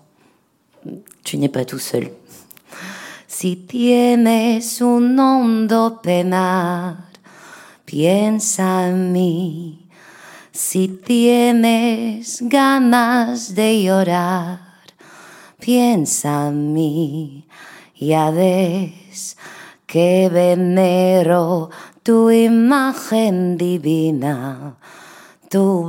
Tu 1.23 1.37
n'es 1.37 1.49
pas 1.49 1.65
tout 1.65 1.79
seul. 1.79 2.11
Si 3.27 3.57
tienes 3.67 4.81
un 4.81 5.19
hondo 5.19 5.99
penar, 6.01 6.95
piensa 7.85 8.87
en 8.87 9.11
mí. 9.11 9.87
Si 10.51 10.87
tienes 10.87 12.41
ganas 12.41 13.53
de 13.53 13.83
llorar, 13.83 14.59
piensa 15.59 16.47
en 16.47 16.73
mí. 16.73 17.45
Ya 17.99 18.31
ves 18.31 19.35
que 19.85 20.29
venero 20.29 21.69
tu 22.03 22.31
imagen 22.31 23.57
divina. 23.57 24.77
Tu 25.49 25.87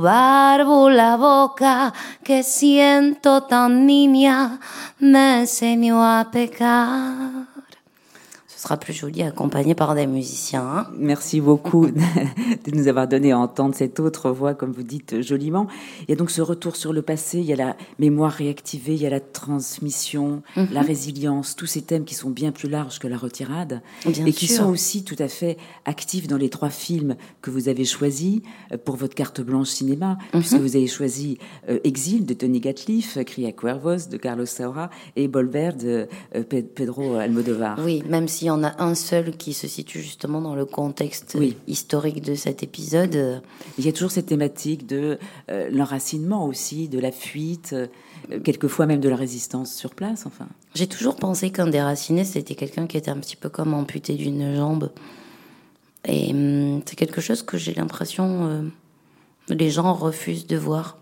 la 0.89 1.17
boca 1.17 1.93
que 2.23 2.43
siento 2.43 3.43
tan 3.43 3.85
niña, 3.85 4.57
me 4.99 5.41
enseñó 5.41 6.01
a 6.01 6.31
pecar. 6.31 7.48
Ce 8.59 8.63
sera 8.63 8.75
plus 8.75 8.91
joli 8.91 9.23
accompagné 9.23 9.73
par 9.73 9.95
des 9.95 10.05
musiciens. 10.05 10.67
hein. 10.67 10.87
Merci 10.97 11.39
beaucoup 11.39 11.87
de 12.65 12.71
nous 12.73 12.89
avoir 12.89 13.07
donné 13.07 13.31
à 13.31 13.39
entendre 13.39 13.73
cette 13.73 14.01
autre 14.01 14.31
voix, 14.31 14.53
comme 14.53 14.73
vous 14.73 14.83
dites 14.83 15.21
joliment. 15.21 15.67
Il 16.01 16.05
y 16.09 16.11
a 16.11 16.17
donc 16.17 16.29
ce 16.29 16.41
retour 16.41 16.75
sur 16.75 16.91
le 16.91 17.01
passé, 17.01 17.39
il 17.39 17.45
y 17.45 17.53
a 17.53 17.55
la 17.55 17.77
mémoire 17.99 18.33
réactivée, 18.33 18.95
il 18.95 19.01
y 19.01 19.05
a 19.07 19.09
la 19.09 19.21
transmission, 19.21 20.41
Mhm. 20.57 20.67
la 20.73 20.81
résilience, 20.81 21.55
tous 21.55 21.67
ces 21.67 21.83
thèmes 21.83 22.03
qui 22.03 22.15
sont 22.15 22.31
bien 22.31 22.51
plus 22.51 22.67
larges 22.67 22.99
que 22.99 23.07
la 23.07 23.15
retirade 23.15 23.81
Bien 24.05 24.25
et 24.25 24.33
qui 24.33 24.47
sûr. 24.47 24.65
sont 24.65 24.69
aussi 24.69 25.05
tout 25.05 25.15
à 25.19 25.29
fait 25.29 25.55
actifs 25.85 26.27
dans 26.27 26.35
les 26.35 26.49
trois 26.49 26.69
films 26.69 27.15
que 27.41 27.51
vous 27.51 27.69
avez 27.69 27.85
choisis 27.85 28.41
euh, 28.73 28.77
pour 28.77 28.97
votre 28.97 29.15
carte 29.15 29.39
blanche 29.39 29.69
cinéma, 29.69 30.17
Mhm. 30.33 30.41
puisque 30.41 30.57
vous 30.59 30.75
avez 30.75 30.87
choisi 30.87 31.37
euh, 31.69 31.79
Exil 31.85 32.25
de 32.25 32.33
Tony 32.33 32.59
Gatliff, 32.59 33.17
Cria 33.25 33.53
Cuervos 33.53 34.09
de 34.11 34.17
Carlos 34.17 34.45
Saura 34.45 34.89
et 35.15 35.29
Bolver 35.29 35.71
de 35.79 36.07
euh, 36.35 36.43
Pe- 36.43 36.61
Pedro 36.63 37.15
Almodovar. 37.15 37.79
Oui, 37.85 38.03
même 38.09 38.27
s'il 38.27 38.48
y 38.49 38.51
en 38.51 38.63
a 38.63 38.81
un 38.83 38.95
seul 38.95 39.35
qui 39.37 39.53
se 39.53 39.67
situe 39.67 40.01
justement 40.01 40.41
dans 40.41 40.55
le 40.55 40.65
contexte 40.65 41.35
Oui. 41.39 41.55
historique 41.67 42.21
de 42.21 42.35
cet 42.35 42.61
épisode. 42.63 43.41
Il 43.77 43.85
y 43.85 43.89
a 43.89 43.93
toujours 43.93 44.11
cette 44.11 44.25
thématique 44.27 44.85
de 44.87 45.17
euh, 45.49 45.69
l'enracinement 45.71 46.45
aussi, 46.45 46.87
de 46.89 46.99
la 46.99 47.11
fuite, 47.11 47.73
euh, 47.73 47.87
quelquefois 48.43 48.85
même 48.85 48.99
de 48.99 49.09
la 49.09 49.15
résistance 49.15 49.73
sur 49.73 49.95
place, 49.95 50.25
enfin. 50.25 50.47
J'ai 50.75 50.87
toujours 50.87 51.15
pensé 51.15 51.49
qu'un 51.51 51.67
déraciné, 51.67 52.23
c'était 52.25 52.55
quelqu'un 52.55 52.85
qui 52.87 52.97
était 52.97 53.11
un 53.11 53.17
petit 53.17 53.35
peu 53.35 53.49
comme 53.49 53.73
amputé 53.73 54.13
d'une 54.15 54.55
jambe. 54.55 54.91
Et 56.05 56.31
hum, 56.31 56.81
c'est 56.85 56.95
quelque 56.95 57.21
chose 57.21 57.41
que 57.43 57.57
j'ai 57.57 57.73
l'impression 57.73 58.45
euh, 58.47 58.61
les 59.49 59.69
gens 59.71 59.93
refusent 59.93 60.47
de 60.47 60.57
voir. 60.57 60.97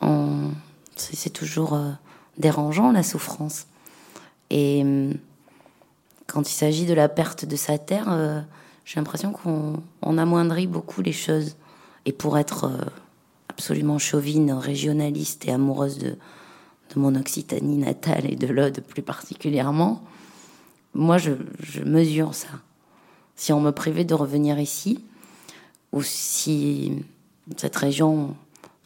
On- 0.00 0.50
C'est 0.96 1.16
c'est 1.16 1.30
toujours 1.30 1.74
euh, 1.74 1.90
dérangeant 2.38 2.92
la 2.92 3.02
souffrance. 3.02 3.66
Et 4.50 4.82
hum, 4.82 5.14
quand 6.28 6.48
il 6.48 6.54
s'agit 6.54 6.86
de 6.86 6.94
la 6.94 7.08
perte 7.08 7.46
de 7.46 7.56
sa 7.56 7.78
terre, 7.78 8.12
euh, 8.12 8.40
j'ai 8.84 9.00
l'impression 9.00 9.32
qu'on 9.32 9.82
on 10.02 10.18
amoindrit 10.18 10.66
beaucoup 10.66 11.02
les 11.02 11.12
choses. 11.12 11.56
Et 12.04 12.12
pour 12.12 12.38
être 12.38 12.64
euh, 12.64 12.84
absolument 13.48 13.98
chauvine, 13.98 14.52
régionaliste 14.52 15.46
et 15.46 15.50
amoureuse 15.50 15.98
de, 15.98 16.16
mon 16.96 17.14
Occitanie 17.14 17.76
natale 17.76 18.30
et 18.30 18.34
de 18.34 18.46
l'Aude 18.46 18.80
plus 18.80 19.02
particulièrement, 19.02 20.02
moi 20.94 21.16
je, 21.18 21.32
mesure 21.84 22.34
ça. 22.34 22.48
Si 23.36 23.52
on 23.52 23.60
me 23.60 23.70
privait 23.70 24.04
de 24.04 24.14
revenir 24.14 24.58
ici, 24.58 25.04
ou 25.92 26.02
si 26.02 27.04
cette 27.56 27.76
région 27.76 28.34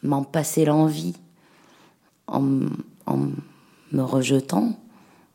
m'en 0.03 0.23
passait 0.23 0.65
l'envie 0.65 1.15
en 2.27 2.41
me 2.41 4.03
rejetant, 4.03 4.77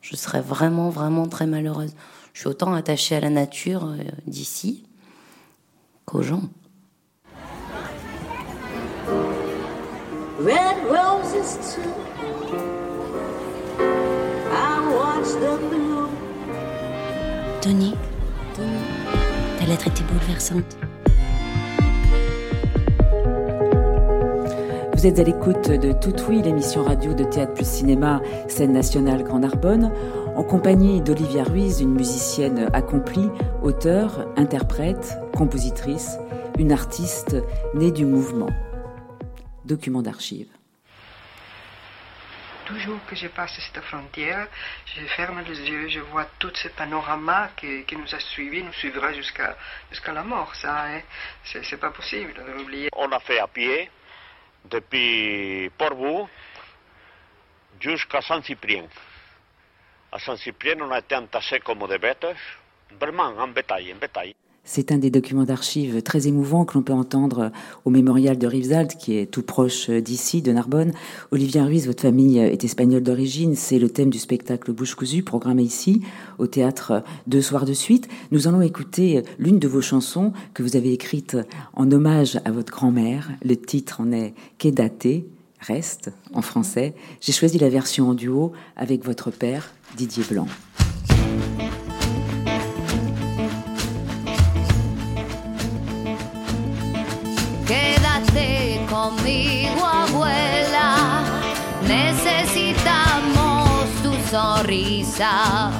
je 0.01 0.15
serais 0.15 0.41
vraiment, 0.41 0.89
vraiment 0.89 1.27
très 1.27 1.45
malheureuse. 1.45 1.93
Je 2.33 2.41
suis 2.41 2.49
autant 2.49 2.73
attachée 2.73 3.15
à 3.15 3.19
la 3.19 3.29
nature 3.29 3.85
euh, 3.85 4.03
d'ici 4.27 4.85
qu'aux 6.05 6.21
gens. 6.21 6.43
Red 10.39 10.77
roses 10.89 11.75
too. 11.75 11.81
I 14.51 14.79
watch 14.93 15.27
Tony, 17.61 17.93
ta 19.59 19.65
lettre 19.65 19.87
était 19.87 20.03
bouleversante. 20.03 20.77
Vous 24.99 25.07
êtes 25.07 25.19
à 25.19 25.23
l'écoute 25.23 25.69
de 25.69 25.93
Tout 25.93 26.13
Oui, 26.27 26.41
l'émission 26.41 26.83
radio 26.83 27.13
de 27.13 27.23
Théâtre 27.23 27.53
plus 27.53 27.65
Cinéma, 27.65 28.21
scène 28.49 28.73
nationale 28.73 29.23
Grand 29.23 29.39
Narbonne, 29.39 29.93
en 30.35 30.43
compagnie 30.43 30.99
d'Olivia 30.99 31.45
Ruiz, 31.45 31.79
une 31.79 31.93
musicienne 31.93 32.69
accomplie, 32.73 33.29
auteure, 33.61 34.27
interprète, 34.35 35.17
compositrice, 35.33 36.17
une 36.57 36.73
artiste 36.73 37.37
née 37.75 37.93
du 37.93 38.05
mouvement. 38.05 38.49
Document 39.63 40.01
d'archives. 40.01 40.51
Toujours 42.65 42.99
que 43.09 43.15
je 43.15 43.27
passe 43.27 43.57
cette 43.57 43.81
frontière, 43.81 44.49
je 44.85 45.05
ferme 45.15 45.41
les 45.47 45.61
yeux, 45.61 45.87
je 45.87 46.01
vois 46.01 46.25
tout 46.39 46.51
ce 46.55 46.67
panorama 46.67 47.51
qui, 47.55 47.85
qui 47.85 47.95
nous 47.95 48.13
a 48.13 48.19
suivis, 48.19 48.63
nous 48.63 48.73
suivra 48.73 49.13
jusqu'à 49.13 49.55
jusqu'à 49.91 50.11
la 50.11 50.23
mort. 50.23 50.53
Ça, 50.55 50.87
hein, 50.87 50.99
c'est 51.45 51.79
pas 51.79 51.91
possible 51.91 52.33
de 52.33 52.51
l'oublier. 52.57 52.89
On 52.97 53.09
a 53.13 53.19
fait 53.21 53.39
à 53.39 53.47
pied 53.47 53.89
depuis 54.65 55.69
Portbou 55.77 56.27
jusqu'à 57.79 58.21
Saint-Cyprien. 58.21 58.85
À 60.11 60.19
Saint-Cyprien, 60.19 60.81
on 60.81 60.91
a 60.91 60.99
été 60.99 61.15
entassé 61.15 61.59
comme 61.59 61.87
des 61.87 61.97
bêtes, 61.97 62.27
vraiment 62.99 63.27
en 63.27 63.47
bétail, 63.47 63.93
en 63.93 63.97
bétail. 63.97 64.35
C'est 64.71 64.91
un 64.91 64.99
des 64.99 65.09
documents 65.09 65.45
d'archives 65.45 66.03
très 66.03 66.27
émouvants 66.27 66.63
que 66.63 66.75
l'on 66.75 66.83
peut 66.83 66.93
entendre 66.93 67.51
au 67.85 67.89
mémorial 67.89 68.37
de 68.37 68.45
Rivesaltes, 68.45 68.97
qui 68.97 69.17
est 69.17 69.25
tout 69.25 69.41
proche 69.41 69.89
d'ici, 69.89 70.43
de 70.43 70.51
Narbonne. 70.51 70.91
Olivier 71.31 71.61
Ruiz, 71.61 71.87
votre 71.87 72.03
famille 72.03 72.37
est 72.37 72.63
espagnole 72.63 73.01
d'origine. 73.01 73.55
C'est 73.55 73.79
le 73.79 73.89
thème 73.89 74.11
du 74.11 74.19
spectacle 74.19 74.71
Bouche 74.71 74.93
cousue, 74.93 75.23
programmé 75.23 75.63
ici, 75.63 76.03
au 76.37 76.45
théâtre 76.45 77.03
deux 77.25 77.41
soirs 77.41 77.65
de 77.65 77.73
suite. 77.73 78.09
Nous 78.29 78.47
allons 78.47 78.61
écouter 78.61 79.23
l'une 79.39 79.57
de 79.57 79.67
vos 79.67 79.81
chansons 79.81 80.33
que 80.53 80.61
vous 80.61 80.75
avez 80.75 80.93
écrite 80.93 81.35
en 81.73 81.91
hommage 81.91 82.39
à 82.45 82.51
votre 82.51 82.71
grand-mère. 82.71 83.31
Le 83.43 83.55
titre 83.55 84.01
en 84.01 84.11
est 84.11 84.35
Quédaté, 84.59 85.25
reste, 85.61 86.11
en 86.31 86.43
français. 86.43 86.93
J'ai 87.21 87.33
choisi 87.33 87.57
la 87.57 87.69
version 87.69 88.09
en 88.09 88.13
duo 88.13 88.51
avec 88.75 89.03
votre 89.03 89.31
père, 89.31 89.73
Didier 89.97 90.25
Blanc. 90.29 90.47
Sonrisa. 104.29 105.71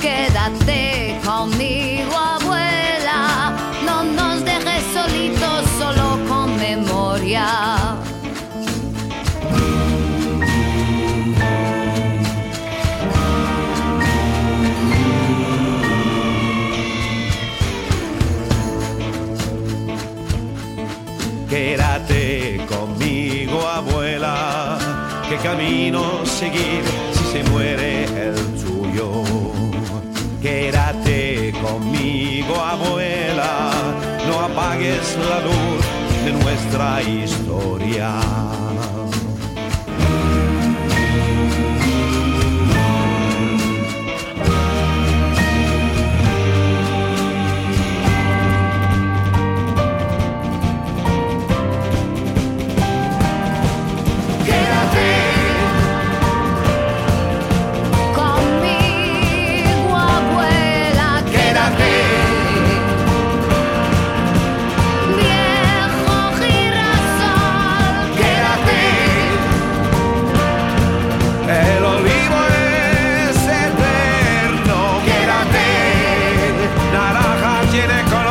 Quédate 0.00 1.18
conmigo, 1.24 2.16
abuela. 2.16 3.56
No 3.84 4.04
nos 4.04 4.44
dejes 4.44 4.84
solitos, 4.94 5.64
solo 5.78 6.18
con 6.28 6.56
memoria. 6.56 7.96
Quédate 21.48 22.60
conmigo, 22.68 23.66
abuela. 23.66 24.78
¿Qué 25.28 25.36
camino 25.38 26.24
seguir 26.24 27.05
muere 27.56 28.04
el 28.04 28.36
tuyo? 28.62 29.22
Quédate 30.42 31.52
conmigo, 31.62 32.54
abuela. 32.54 33.72
No 34.28 34.40
apagues 34.40 35.16
la 35.30 35.40
luz 35.48 35.84
de 36.24 36.32
nuestra 36.32 37.02
historia. 37.02 38.65
Naranja 77.76 78.06
tiene 78.06 78.25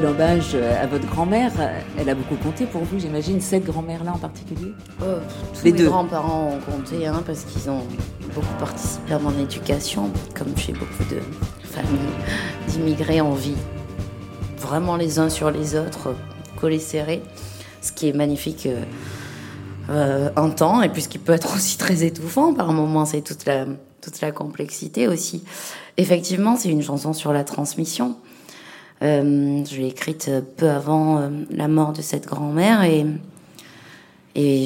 bel 0.00 0.08
hommage 0.08 0.54
à 0.54 0.86
votre 0.86 1.06
grand-mère. 1.06 1.52
Elle 1.98 2.08
a 2.08 2.14
beaucoup 2.14 2.36
compté 2.36 2.66
pour 2.66 2.82
vous, 2.82 2.98
j'imagine, 2.98 3.40
cette 3.40 3.64
grand-mère-là 3.64 4.12
en 4.14 4.18
particulier 4.18 4.72
Euh, 5.02 5.20
tous 5.54 5.64
Les 5.64 5.72
mes 5.72 5.84
grands-parents 5.84 6.54
ont 6.54 6.72
compté, 6.72 7.06
hein, 7.06 7.22
parce 7.24 7.44
qu'ils 7.44 7.70
ont 7.70 7.82
beaucoup 8.34 8.54
participé 8.58 9.14
à 9.14 9.18
mon 9.18 9.36
éducation, 9.38 10.10
comme 10.34 10.56
chez 10.56 10.72
beaucoup 10.72 11.04
de 11.10 11.20
familles 11.66 11.98
d'immigrés, 12.68 13.20
on 13.20 13.34
vit 13.34 13.56
vraiment 14.58 14.96
les 14.96 15.18
uns 15.18 15.28
sur 15.28 15.50
les 15.50 15.76
autres, 15.76 16.14
collés 16.60 16.78
serrés, 16.78 17.22
ce 17.82 17.92
qui 17.92 18.08
est 18.08 18.12
magnifique 18.12 18.66
euh, 18.66 18.82
euh, 19.90 20.30
un 20.36 20.50
temps, 20.50 20.82
et 20.82 20.88
puis 20.88 21.02
ce 21.02 21.08
qui 21.08 21.18
peut 21.18 21.32
être 21.32 21.54
aussi 21.54 21.76
très 21.78 22.04
étouffant 22.04 22.54
par 22.54 22.72
moments, 22.72 23.04
c'est 23.04 23.22
toute 23.22 23.46
la, 23.46 23.66
toute 24.00 24.20
la 24.20 24.32
complexité 24.32 25.08
aussi. 25.08 25.44
Effectivement, 25.96 26.56
c'est 26.56 26.70
une 26.70 26.82
chanson 26.82 27.12
sur 27.12 27.32
la 27.32 27.44
transmission. 27.44 28.16
Euh, 29.02 29.64
je 29.64 29.76
l'ai 29.76 29.88
écrite 29.88 30.30
peu 30.56 30.68
avant 30.68 31.18
euh, 31.18 31.30
la 31.50 31.68
mort 31.68 31.92
de 31.92 32.02
cette 32.02 32.26
grand-mère 32.26 32.82
et, 32.82 33.06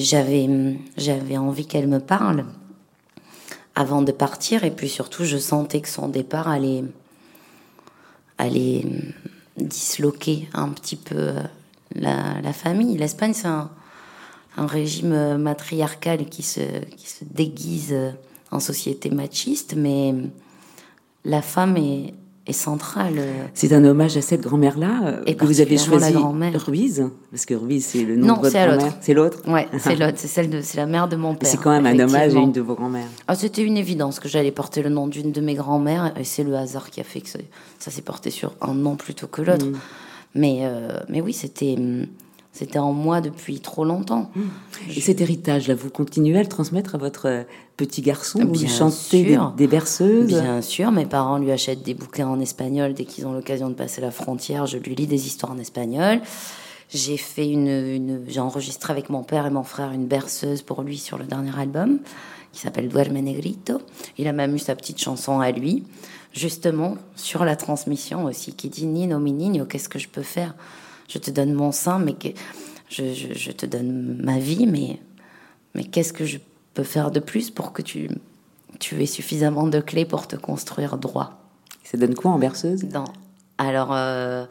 j'avais, 0.00 1.36
envie 1.36 1.66
qu'elle 1.66 1.88
me 1.88 1.98
parle 1.98 2.44
avant 3.74 4.02
de 4.02 4.12
partir 4.12 4.64
et 4.64 4.70
puis 4.70 4.88
surtout 4.88 5.24
je 5.24 5.36
sentais 5.36 5.80
que 5.80 5.88
son 5.88 6.08
départ 6.08 6.48
allait, 6.48 6.84
allait 8.38 8.84
disloquer 9.56 10.48
un 10.52 10.68
petit 10.68 10.96
peu 10.96 11.16
euh, 11.16 11.42
la, 11.94 12.52
famille. 12.52 12.96
L'Espagne 12.96 13.32
c'est 13.34 13.48
un, 13.48 13.70
un 14.56 14.66
régime 14.66 15.12
euh, 15.12 15.38
matriarcal 15.38 16.26
qui 16.26 16.42
se, 16.42 16.84
qui 16.96 17.08
se 17.08 17.24
déguise 17.24 17.92
euh, 17.92 18.10
en 18.50 18.60
société 18.60 19.10
machiste 19.10 19.74
mais 19.76 20.14
la 21.24 21.42
femme 21.42 21.76
est, 21.76 22.14
est 22.46 22.52
centrale. 22.52 23.14
euh, 23.18 23.44
C'est 23.54 23.72
un 23.72 23.84
hommage 23.84 24.16
à 24.16 24.20
cette 24.22 24.42
grand-mère-là 24.42 25.00
euh, 25.06 25.22
Et 25.26 25.34
que 25.34 25.44
vous 25.46 25.60
avez 25.62 25.76
la 25.76 25.82
choisi. 25.82 26.12
grand-mère. 26.12 26.52
Ruiz, 26.66 27.02
parce 27.30 27.46
que 27.46 27.54
Ruiz, 27.54 27.84
c'est 27.84 28.02
le 28.04 28.16
nom 28.16 28.26
Non, 28.26 28.34
de 28.34 28.40
votre 28.40 28.52
c'est 28.52 28.58
à 28.58 28.66
l'autre. 28.66 28.78
grand-mère. 28.78 28.98
C'est 29.00 29.14
l'autre 29.14 29.38
Ouais, 29.50 29.68
c'est 29.78 29.96
l'autre, 29.96 30.14
c'est 30.16 30.28
celle 30.28 30.50
de, 30.50 30.60
c'est 30.60 30.76
la 30.76 30.86
mère 30.86 31.08
de 31.08 31.16
mon 31.16 31.34
père. 31.34 31.48
C'est 31.48 31.56
quand 31.56 31.70
même 31.70 31.86
un 31.86 32.04
hommage 32.04 32.34
à 32.34 32.38
une 32.38 32.52
de 32.52 32.60
vos 32.60 32.74
grand-mères. 32.74 33.06
Ah, 33.28 33.34
c'était 33.34 33.62
une 33.62 33.76
évidence 33.78 34.20
que 34.20 34.28
j'allais 34.28 34.50
porter 34.52 34.82
le 34.82 34.90
nom 34.90 35.06
d'une 35.06 35.32
de 35.32 35.40
mes 35.40 35.54
grand-mères, 35.54 36.12
et 36.18 36.24
c'est 36.24 36.44
le 36.44 36.54
hasard 36.54 36.90
qui 36.90 37.00
a 37.00 37.04
fait 37.04 37.22
que 37.22 37.28
ça, 37.30 37.38
ça 37.78 37.90
s'est 37.90 38.02
porté 38.02 38.30
sur 38.30 38.52
un 38.60 38.74
nom 38.74 38.96
plutôt 38.96 39.26
que 39.26 39.40
l'autre. 39.42 39.66
Mm. 39.66 39.76
Mais, 40.36 40.58
euh, 40.62 40.98
mais 41.08 41.20
oui, 41.20 41.32
c'était, 41.32 41.76
hum, 41.78 42.06
C'était 42.56 42.78
en 42.78 42.92
moi 42.92 43.20
depuis 43.20 43.58
trop 43.58 43.84
longtemps. 43.84 44.30
Et 44.88 45.00
cet 45.00 45.20
héritage-là, 45.20 45.74
vous 45.74 45.90
continuez 45.90 46.38
à 46.38 46.42
le 46.42 46.48
transmettre 46.48 46.94
à 46.94 46.98
votre 46.98 47.26
euh, 47.28 47.42
petit 47.76 48.00
garçon 48.00 48.38
Vous 48.38 48.52
lui 48.52 48.60
Bien 48.60 48.68
chantez 48.68 49.36
des, 49.56 49.66
berceuses? 49.66 50.28
Bien 50.28 50.62
sûr, 50.62 50.92
mes 50.92 51.04
parents 51.04 51.38
lui 51.38 51.50
achètent 51.50 51.82
des 51.82 51.94
bouquins 51.94 52.28
en 52.28 52.38
espagnol 52.38 52.94
dès 52.94 53.06
qu'ils 53.06 53.26
ont 53.26 53.32
l'occasion 53.32 53.70
de 53.70 53.74
passer 53.74 54.00
la 54.00 54.12
frontière. 54.12 54.66
Je 54.66 54.78
lui 54.78 54.94
lis 54.94 55.08
des 55.08 55.26
histoires 55.26 55.50
en 55.50 55.58
espagnol. 55.58 56.20
J'ai 56.90 57.16
fait 57.16 57.48
une, 57.48 57.66
une- 57.66 58.20
j'ai 58.28 58.38
enregistré 58.38 58.92
avec 58.92 59.10
mon 59.10 59.24
père 59.24 59.46
et 59.46 59.50
mon 59.50 59.64
frère 59.64 59.90
une 59.90 60.06
berceuse 60.06 60.62
pour 60.62 60.82
lui 60.82 60.96
sur 60.98 61.18
le 61.18 61.24
dernier 61.24 61.58
album 61.58 61.98
qui 62.52 62.60
s'appelle 62.60 62.88
Duerme 62.88 63.18
Negrito. 63.18 63.80
Il 64.16 64.28
a 64.28 64.32
même 64.32 64.54
eu 64.54 64.60
sa 64.60 64.76
petite 64.76 65.00
chanson 65.00 65.40
à 65.40 65.50
lui, 65.50 65.82
justement 66.32 66.96
sur 67.16 67.44
la 67.44 67.56
transmission 67.56 68.26
aussi, 68.26 68.52
qui 68.52 68.68
dit 68.68 68.86
Nino 68.86 69.18
mi 69.18 69.32
niño, 69.32 69.64
qu'est-ce 69.64 69.88
que 69.88 69.98
je 69.98 70.06
peux 70.08 70.22
faire? 70.22 70.54
Je 71.08 71.18
te 71.18 71.30
donne 71.30 71.52
mon 71.52 71.72
sein, 71.72 71.98
mais 71.98 72.14
que, 72.14 72.28
je, 72.88 73.12
je- 73.14 73.34
je 73.34 73.52
te 73.52 73.66
donne 73.66 74.18
ma 74.22 74.38
vie, 74.38 74.66
mais 74.66 74.98
mais 75.74 75.84
qu'est-ce 75.84 76.12
que 76.12 76.24
je 76.24 76.38
peux 76.74 76.84
faire 76.84 77.10
de 77.10 77.20
plus 77.20 77.50
pour 77.50 77.72
que 77.72 77.82
tu, 77.82 78.08
tu 78.80 79.02
aies 79.02 79.06
suffisamment 79.06 79.66
de 79.66 79.80
clés 79.80 80.04
pour 80.04 80.26
te 80.26 80.36
construire 80.36 80.96
droit? 80.98 81.40
Ça 81.84 81.98
donne 81.98 82.14
quoi 82.14 82.30
en 82.30 82.38
berceuse? 82.38 82.84
Dans, 82.84 83.04
Alors, 83.58 83.90
euh, 83.92 84.46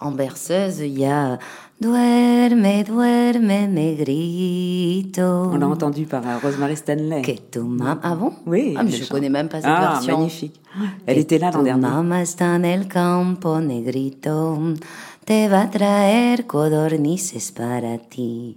en 0.00 0.10
berceuse, 0.12 0.78
il 0.80 0.98
y 0.98 1.04
a 1.04 1.38
Duerme, 1.80 2.82
duerme, 2.82 3.72
negrito. 3.72 5.22
On 5.22 5.56
l'a 5.56 5.68
entendu 5.68 6.06
par 6.06 6.26
euh, 6.26 6.38
Rosemary 6.42 6.76
Stanley. 6.76 7.22
Que 7.22 7.32
tu 7.32 7.60
Ah 8.02 8.14
bon? 8.16 8.32
Oui. 8.46 8.74
Ah, 8.76 8.82
mais 8.82 8.90
je 8.90 8.98
chante. 8.98 9.10
connais 9.10 9.28
même 9.28 9.48
pas 9.48 9.58
cette 9.60 9.70
ah, 9.72 9.92
version. 9.94 10.18
magnifique. 10.18 10.60
Elle 11.06 11.16
Que 11.16 11.20
était 11.20 11.38
là 11.38 11.50
l'an 11.52 11.62
dernier. 11.62 11.80
mamá 11.80 12.22
está 12.22 12.46
en 12.56 12.64
el 12.64 12.88
campo, 12.88 13.60
negrito. 13.60 14.58
Te 15.28 15.46
va 15.46 15.60
a 15.64 15.68
traer 15.70 16.46
codornices 16.46 17.52
para 17.52 17.98
ti. 17.98 18.56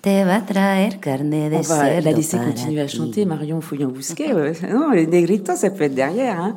Te 0.00 0.24
va 0.24 0.36
a 0.36 0.46
traer 0.46 0.98
carne 0.98 1.50
de 1.50 1.56
On 1.56 1.60
va 1.60 2.00
la 2.00 2.12
laisser 2.12 2.38
continuer 2.38 2.80
à 2.80 2.88
chanter, 2.88 3.26
Marion 3.26 3.60
Fouillon-Bousquet. 3.60 4.32
Non, 4.72 4.92
les 4.92 5.06
négritos, 5.06 5.56
ça 5.56 5.68
peut 5.68 5.84
être 5.84 5.94
derrière. 5.94 6.40
hein. 6.40 6.54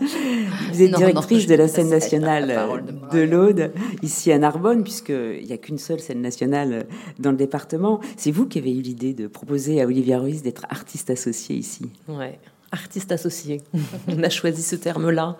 Vous 0.71 0.81
êtes 0.81 0.91
Non, 0.91 0.97
directrice 0.97 1.43
non, 1.43 1.55
de 1.55 1.57
la 1.57 1.67
scène 1.67 1.89
nationale 1.89 2.47
la 2.47 2.55
parole 2.55 2.85
de 2.85 3.17
de 3.17 3.21
l'Aude, 3.23 3.73
ici 4.01 4.31
à 4.31 4.39
Narbonne, 4.39 4.81
puisqu'il 4.81 5.43
n'y 5.45 5.51
a 5.51 5.57
qu'une 5.57 5.77
seule 5.77 5.99
scène 5.99 6.21
nationale 6.21 6.85
dans 7.19 7.31
le 7.31 7.37
département. 7.37 7.99
C'est 8.15 8.31
vous 8.31 8.45
qui 8.45 8.59
avez 8.59 8.71
eu 8.71 8.81
l'idée 8.81 9.13
de 9.13 9.27
proposer 9.27 9.81
à 9.81 9.85
Olivia 9.87 10.19
Ruiz 10.19 10.41
d'être 10.41 10.65
artiste 10.69 11.09
associée 11.09 11.57
ici. 11.57 11.89
Ouais, 12.07 12.39
artiste 12.73 13.11
associé. 13.11 13.61
On 14.09 14.21
a 14.23 14.29
choisi 14.29 14.63
ce 14.63 14.75
terme-là, 14.75 15.37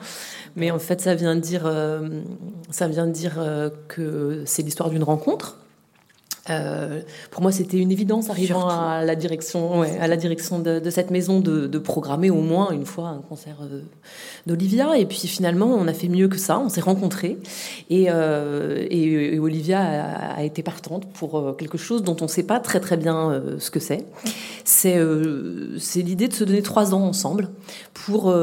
mais 0.55 0.71
en 0.71 0.79
fait, 0.79 1.01
ça 1.01 1.15
vient 1.15 1.35
dire, 1.35 1.63
euh, 1.65 2.21
ça 2.69 2.87
vient 2.87 3.07
dire 3.07 3.35
euh, 3.37 3.69
que 3.89 4.43
c'est 4.45 4.61
l'histoire 4.61 4.89
d'une 4.89 5.03
rencontre. 5.03 5.57
Euh, 6.49 7.01
pour 7.31 7.41
moi, 7.41 7.53
c'était 7.53 7.77
une 7.77 7.91
évidence 7.91 8.29
arrivant 8.29 8.67
à 8.67 9.03
la 9.05 9.15
direction, 9.15 9.79
ouais, 9.79 9.97
à 9.99 10.07
la 10.07 10.17
direction 10.17 10.59
de, 10.59 10.79
de 10.79 10.89
cette 10.89 11.09
maison 11.09 11.39
de, 11.39 11.67
de 11.67 11.79
programmer 11.79 12.29
au 12.29 12.41
moins 12.41 12.71
une 12.71 12.85
fois 12.85 13.07
un 13.07 13.21
concert 13.21 13.59
euh, 13.61 13.81
d'Olivia. 14.45 14.97
Et 14.97 15.05
puis 15.05 15.27
finalement, 15.27 15.67
on 15.67 15.87
a 15.87 15.93
fait 15.93 16.09
mieux 16.09 16.27
que 16.27 16.37
ça. 16.37 16.59
On 16.59 16.67
s'est 16.67 16.81
rencontrés 16.81 17.37
et, 17.89 18.07
euh, 18.09 18.85
et, 18.89 19.35
et 19.35 19.39
Olivia 19.39 19.79
a, 19.79 20.33
a 20.33 20.43
été 20.43 20.63
partante 20.63 21.05
pour 21.13 21.37
euh, 21.37 21.53
quelque 21.53 21.77
chose 21.77 22.03
dont 22.03 22.17
on 22.19 22.25
ne 22.25 22.29
sait 22.29 22.43
pas 22.43 22.59
très 22.59 22.81
très 22.81 22.97
bien 22.97 23.31
euh, 23.31 23.59
ce 23.59 23.71
que 23.71 23.79
c'est. 23.79 24.05
C'est 24.65 24.99
l'idée 25.95 26.27
de 26.27 26.33
se 26.33 26.43
donner 26.43 26.61
trois 26.61 26.93
ans 26.93 27.03
ensemble 27.03 27.49
pour 27.93 28.33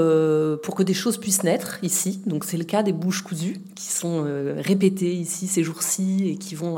pour 0.63 0.75
que 0.75 0.83
des 0.83 0.95
choses 0.95 1.17
puissent 1.19 1.45
naître 1.45 1.79
ici. 1.83 2.21
Donc 2.27 2.45
c'est 2.45 2.57
le 2.57 2.65
cas 2.65 2.83
des 2.83 2.93
bouches 2.93 3.23
cousues 3.23 3.61
qui 3.75 3.87
sont 3.87 4.27
répétées 4.59 5.15
ici 5.15 5.47
ces 5.47 5.63
jours-ci 5.63 6.29
et 6.29 6.37
qui 6.37 6.55
vont 6.55 6.77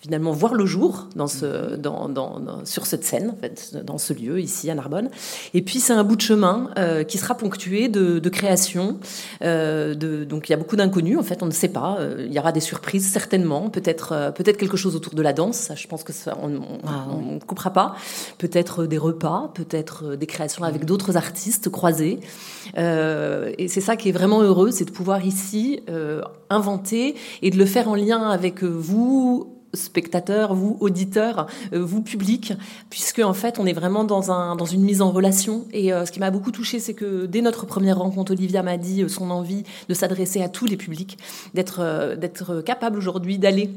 finalement 0.00 0.32
voir 0.32 0.51
le 0.52 0.66
jour 0.66 1.08
dans 1.16 1.26
ce 1.26 1.76
dans, 1.76 2.08
dans, 2.08 2.38
dans- 2.40 2.64
sur 2.64 2.86
cette 2.86 3.04
scène 3.04 3.30
en 3.30 3.36
fait 3.36 3.76
dans 3.84 3.98
ce 3.98 4.12
lieu 4.12 4.40
ici 4.40 4.70
à 4.70 4.74
Narbonne. 4.74 5.10
Et 5.54 5.62
puis 5.62 5.80
c'est 5.80 5.92
un 5.92 6.04
bout 6.04 6.16
de 6.16 6.20
chemin 6.20 6.70
euh, 6.78 7.04
qui 7.04 7.18
sera 7.18 7.34
ponctué 7.34 7.88
de, 7.88 8.18
de 8.18 8.28
création. 8.28 8.98
euh, 9.42 9.94
de, 9.94 10.24
donc 10.24 10.48
il 10.48 10.52
y 10.52 10.54
a 10.54 10.58
beaucoup 10.58 10.76
d'inconnus 10.76 11.18
en 11.18 11.22
fait 11.22 11.42
on 11.42 11.46
ne 11.46 11.50
sait 11.52 11.68
pas. 11.68 11.96
Euh, 12.00 12.24
il 12.26 12.32
y 12.32 12.38
aura 12.38 12.52
des 12.52 12.60
surprises 12.60 13.06
certainement. 13.10 13.70
Peut-être 13.70 14.32
peut-être 14.34 14.56
quelque 14.56 14.76
chose 14.76 14.96
autour 14.96 15.14
de 15.14 15.22
la 15.22 15.32
danse. 15.32 15.56
Ça, 15.56 15.74
je 15.74 15.86
pense 15.86 16.02
que 16.04 16.12
ça 16.12 16.36
on, 16.42 16.50
on 16.84 17.32
ne 17.34 17.38
coupera 17.40 17.70
pas. 17.70 17.94
Peut-être 18.38 18.86
des 18.86 18.98
repas, 18.98 19.50
peut-être 19.54 20.16
des 20.16 20.26
créations 20.26 20.64
avec 20.64 20.84
d'autres 20.84 21.16
artistes 21.16 21.68
croisés. 21.70 22.20
Euh, 22.78 23.52
et 23.58 23.68
c'est 23.68 23.80
ça 23.80 23.96
qui 23.96 24.08
est 24.08 24.12
vraiment 24.12 24.42
heureux, 24.42 24.70
c'est 24.70 24.84
de 24.84 24.90
pouvoir 24.90 25.24
ici 25.24 25.80
inventer 26.50 27.14
et 27.42 27.50
de 27.50 27.56
le 27.58 27.64
faire 27.66 27.88
en 27.88 27.94
lien 27.94 28.28
avec 28.30 28.62
vous 28.62 29.51
spectateurs, 29.74 30.54
vous 30.54 30.76
auditeurs, 30.80 31.46
euh, 31.72 31.84
vous 31.84 32.02
public, 32.02 32.54
puisque 32.90 33.20
en 33.20 33.32
fait 33.32 33.58
on 33.58 33.66
est 33.66 33.72
vraiment 33.72 34.04
dans 34.04 34.30
un 34.30 34.56
dans 34.56 34.64
une 34.64 34.82
mise 34.82 35.02
en 35.02 35.10
relation. 35.10 35.64
Et 35.72 35.92
euh, 35.92 36.04
ce 36.04 36.12
qui 36.12 36.20
m'a 36.20 36.30
beaucoup 36.30 36.52
touché, 36.52 36.78
c'est 36.78 36.94
que 36.94 37.26
dès 37.26 37.40
notre 37.40 37.66
première 37.66 37.98
rencontre, 37.98 38.32
Olivia 38.32 38.62
m'a 38.62 38.76
dit 38.76 39.02
euh, 39.02 39.08
son 39.08 39.30
envie 39.30 39.64
de 39.88 39.94
s'adresser 39.94 40.42
à 40.42 40.48
tous 40.48 40.66
les 40.66 40.76
publics, 40.76 41.18
d'être 41.54 42.16
d'être 42.16 42.60
capable 42.60 42.98
aujourd'hui 42.98 43.38
d'aller 43.38 43.70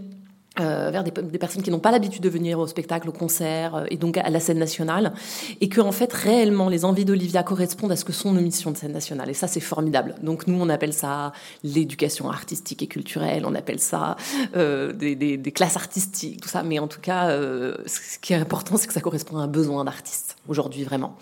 euh, 0.60 0.90
vers 0.92 1.04
des, 1.04 1.12
des 1.12 1.38
personnes 1.38 1.62
qui 1.64 1.72
n'ont 1.72 1.80
pas 1.80 1.92
l'habitude 1.92 2.22
de 2.22 2.30
venir 2.30 2.60
au 2.60 2.68
spectacle, 2.68 3.10
au 3.10 3.12
concert 3.12 3.76
euh, 3.76 3.86
et 3.90 3.98
donc 3.98 4.18
à 4.18 4.30
la 4.30 4.40
scène 4.40 4.60
nationale, 4.60 5.14
et 5.62 5.70
que 5.70 5.82
en 5.82 5.92
fait 5.92 6.12
réellement 6.14 6.70
les 6.70 6.86
envies 6.86 7.06
d'Olivia 7.06 7.44
correspondent 7.44 7.92
à 7.92 7.96
ce 7.96 8.06
que 8.06 8.14
sont 8.14 8.32
nos 8.32 8.42
missions 8.42 8.72
de 8.72 8.78
scène 8.78 8.94
nationale. 8.94 9.30
Et 9.30 9.34
ça 9.34 9.48
c'est 9.48 9.60
formidable. 9.60 10.16
Donc 10.24 10.48
nous 10.48 10.60
on 10.62 10.70
appelle 10.70 10.94
ça 10.94 11.34
l'éducation 11.64 12.30
artistique 12.30 12.82
et 12.84 12.88
culturelle, 12.88 13.44
on 13.46 13.56
appelle 13.56 13.80
ça 13.80 14.16
euh, 14.56 14.94
des, 14.94 15.16
des- 15.16 15.38
des 15.38 15.52
classes 15.52 15.76
artistiques, 15.76 16.42
tout 16.42 16.50
ça. 16.50 16.64
Mais 16.64 16.80
en 16.80 16.88
tout 16.88 17.02
cas, 17.02 17.30
euh, 17.30 17.76
ce 17.86 18.20
qui 18.20 18.34
est 18.34 18.38
important 18.38 18.78
c'est 18.78 18.88
que 18.88 18.94
ça 18.94 19.02
correspond 19.02 19.38
à 19.38 19.42
un 19.42 19.48
besoin 19.48 19.84
d'artistes 19.84 20.38
aujourd'hui 20.48 20.84
vraiment. 20.84 21.16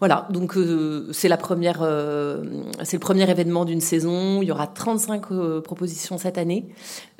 Voilà, 0.00 0.26
donc 0.30 0.56
euh, 0.56 1.08
c'est 1.12 1.28
la 1.28 1.36
première, 1.36 1.80
euh, 1.82 2.44
c'est 2.82 2.96
le 2.96 3.00
premier 3.00 3.28
événement 3.30 3.64
d'une 3.64 3.80
saison. 3.80 4.42
Il 4.42 4.48
y 4.48 4.52
aura 4.52 4.66
35 4.66 5.22
euh, 5.30 5.60
propositions 5.60 6.18
cette 6.18 6.38
année, 6.38 6.66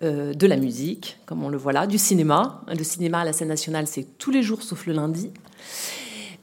de 0.03 0.47
la 0.47 0.57
musique, 0.57 1.19
comme 1.25 1.43
on 1.45 1.49
le 1.49 1.57
voit 1.57 1.73
là, 1.73 1.87
du 1.87 1.97
cinéma. 1.97 2.63
Le 2.69 2.85
cinéma 2.85 3.21
à 3.21 3.25
la 3.25 3.33
scène 3.33 3.49
nationale, 3.49 3.87
c'est 3.87 4.07
tous 4.19 4.31
les 4.31 4.43
jours 4.43 4.63
sauf 4.63 4.87
le 4.87 4.93
lundi. 4.93 5.31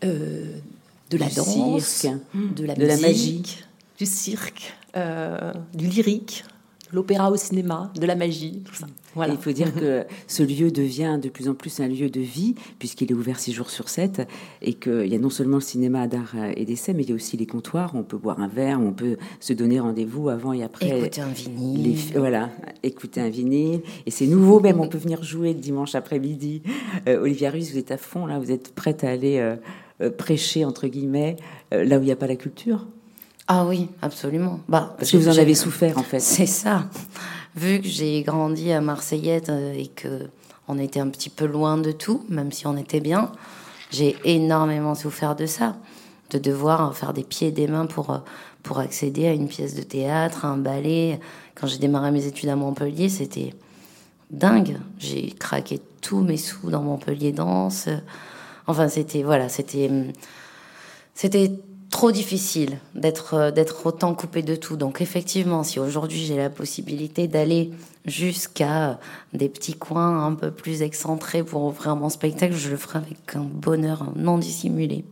De 0.02 1.18
la 1.18 1.28
Du 1.28 1.36
danse, 1.36 1.84
cirque, 1.84 2.16
de 2.34 2.66
la 2.66 2.74
de 2.74 2.86
la 2.86 2.98
musique, 2.98 3.64
du 4.00 4.08
cirque, 4.08 4.74
du 4.96 5.86
lyrique, 5.86 6.44
l'opéra 6.92 7.32
au 7.32 7.38
cinéma, 7.38 7.92
de 8.00 8.06
la 8.06 8.16
magie, 8.16 8.62
tout 8.66 8.76
ça. 8.76 8.88
Voilà. 9.14 9.34
Il 9.34 9.40
faut 9.40 9.52
dire 9.52 9.74
que 9.74 10.06
ce 10.28 10.42
lieu 10.42 10.72
devient 10.72 11.20
de 11.22 11.30
plus 11.30 11.50
en 11.50 11.54
plus 11.54 11.80
un 11.80 11.88
lieu 11.88 12.10
de 12.10 12.22
vie, 12.22 12.56
puisqu'il 12.80 13.12
est 13.12 13.14
ouvert 13.14 13.40
six 13.40 13.52
jours 13.52 13.70
sur 13.70 13.90
sept, 13.90 14.22
et 14.62 14.74
qu'il 14.74 15.08
y 15.08 15.16
a 15.16 15.20
non 15.20 15.30
seulement 15.30 15.58
le 15.58 15.62
cinéma 15.62 16.08
d'art 16.08 16.36
et 16.56 16.64
d'essai, 16.66 16.94
mais 16.94 17.04
il 17.04 17.10
y 17.10 17.12
a 17.12 17.16
aussi 17.16 17.36
les 17.36 17.46
comptoirs, 17.46 17.94
où 17.94 18.00
on 18.00 18.04
peut 18.04 18.18
boire 18.18 18.40
un 18.40 18.48
verre, 18.48 18.80
où 18.80 18.86
on 18.86 18.94
peut 18.94 19.18
se 19.40 19.54
donner 19.54 19.80
rendez-vous 19.80 20.30
avant 20.30 20.54
et 20.54 20.64
après. 20.64 21.00
Écouter 21.00 21.22
un 21.22 21.28
vinyle. 21.28 21.84
Les 21.84 22.20
voilà, 22.20 22.50
écouter 22.84 23.22
un 23.22 23.30
vinyle. 23.30 23.82
Et 24.06 24.12
c'est 24.12 24.28
nouveau, 24.28 24.60
même, 24.60 24.80
on 24.80 24.88
peut 24.88 24.98
venir 24.98 25.24
jouer 25.24 25.54
le 25.54 25.60
dimanche 25.60 25.96
après-midi. 25.96 26.62
Euh, 27.08 27.22
Olivia 27.22 27.52
Ruiz, 27.52 27.72
vous 27.72 27.78
êtes 27.78 27.92
à 27.92 27.98
fond, 27.98 28.26
là, 28.26 28.40
vous 28.40 28.52
êtes 28.52 28.74
prête 28.74 29.04
à 29.04 29.10
aller 29.10 29.40
euh, 29.40 29.56
euh, 30.02 30.10
prêcher, 30.10 30.66
entre 30.66 30.88
guillemets, 30.88 31.36
euh, 31.74 31.84
là 31.84 31.98
où 31.98 32.02
il 32.02 32.06
n'y 32.06 32.12
a 32.12 32.16
pas 32.16 32.28
la 32.28 32.36
culture 32.36 32.88
Ah 33.48 33.66
oui, 33.66 33.90
absolument. 34.02 34.60
Bah, 34.68 34.96
Parce 34.98 35.12
que 35.12 35.18
vous 35.18 35.30
en 35.30 35.38
avez 35.38 35.56
souffert, 35.56 35.98
en 35.98 36.04
fait. 36.04 36.20
C'est 36.20 36.46
ça. 36.46 36.86
Vu 37.56 37.82
que 37.82 37.88
j'ai 37.88 38.22
grandi 38.24 38.72
à 38.72 38.82
Marseillette 38.82 39.50
euh, 39.50 39.74
et 39.74 39.88
que 39.88 40.30
on 40.68 40.78
était 40.78 41.02
un 41.02 41.10
petit 41.10 41.30
peu 41.30 41.46
loin 41.46 41.78
de 41.78 41.92
tout, 41.92 42.24
même 42.30 42.52
si 42.52 42.66
on 42.66 42.78
était 42.78 43.02
bien, 43.02 43.32
j'ai 43.90 44.16
énormément 44.24 44.96
souffert 44.96 45.36
de 45.36 45.46
ça, 45.46 45.76
de 46.30 46.38
devoir 46.38 46.96
faire 46.96 47.12
des 47.12 47.24
pieds 47.24 47.50
et 47.50 47.52
des 47.52 47.68
mains 47.68 47.88
pour 47.88 48.12
euh, 48.12 48.20
pour 48.64 48.80
accéder 48.80 49.28
à 49.28 49.34
une 49.34 49.48
pièce 49.48 49.76
de 49.76 49.82
théâtre, 49.82 50.46
à 50.46 50.50
un 50.50 50.58
ballet. 50.58 51.20
Quand 51.56 51.68
j'ai 51.68 51.80
démarré 51.80 52.12
mes 52.12 52.26
études 52.26 52.50
à 52.50 52.56
Montpellier, 52.56 53.10
c'était 53.10 53.54
dingue. 54.30 54.78
J'ai 55.00 55.32
craqué 55.32 55.82
tous 56.02 56.22
mes 56.22 56.38
sous 56.38 56.70
dans 56.70 56.82
Montpellier 56.82 57.32
Danse. 57.32 57.90
Enfin, 58.68 58.88
c'était 58.88 59.24
voilà, 59.24 59.50
c'était 59.50 59.90
c'était 61.14 61.52
trop 61.92 62.12
difficile 62.12 62.80
d'être 62.96 63.36
euh, 63.36 63.52
d'être 63.52 63.86
autant 63.86 64.16
coupé 64.16 64.42
de 64.42 64.56
tout. 64.56 64.78
Donc 64.78 65.02
effectivement, 65.02 65.64
si 65.64 65.80
aujourd'hui 65.80 66.26
j'ai 66.26 66.38
la 66.38 66.50
possibilité 66.50 67.28
d'aller 67.28 67.72
jusqu'à 68.06 69.00
des 69.34 69.50
petits 69.50 69.76
coins 69.76 70.26
un 70.26 70.34
peu 70.34 70.50
plus 70.50 70.82
excentrés 70.82 71.44
pour 71.44 71.66
offrir 71.66 71.96
mon 71.96 72.10
spectacle, 72.10 72.56
je 72.56 72.70
le 72.70 72.78
ferai 72.78 73.00
avec 73.00 73.36
un 73.36 73.44
bonheur 73.44 74.12
non 74.16 74.40
dissimulé. 74.40 75.06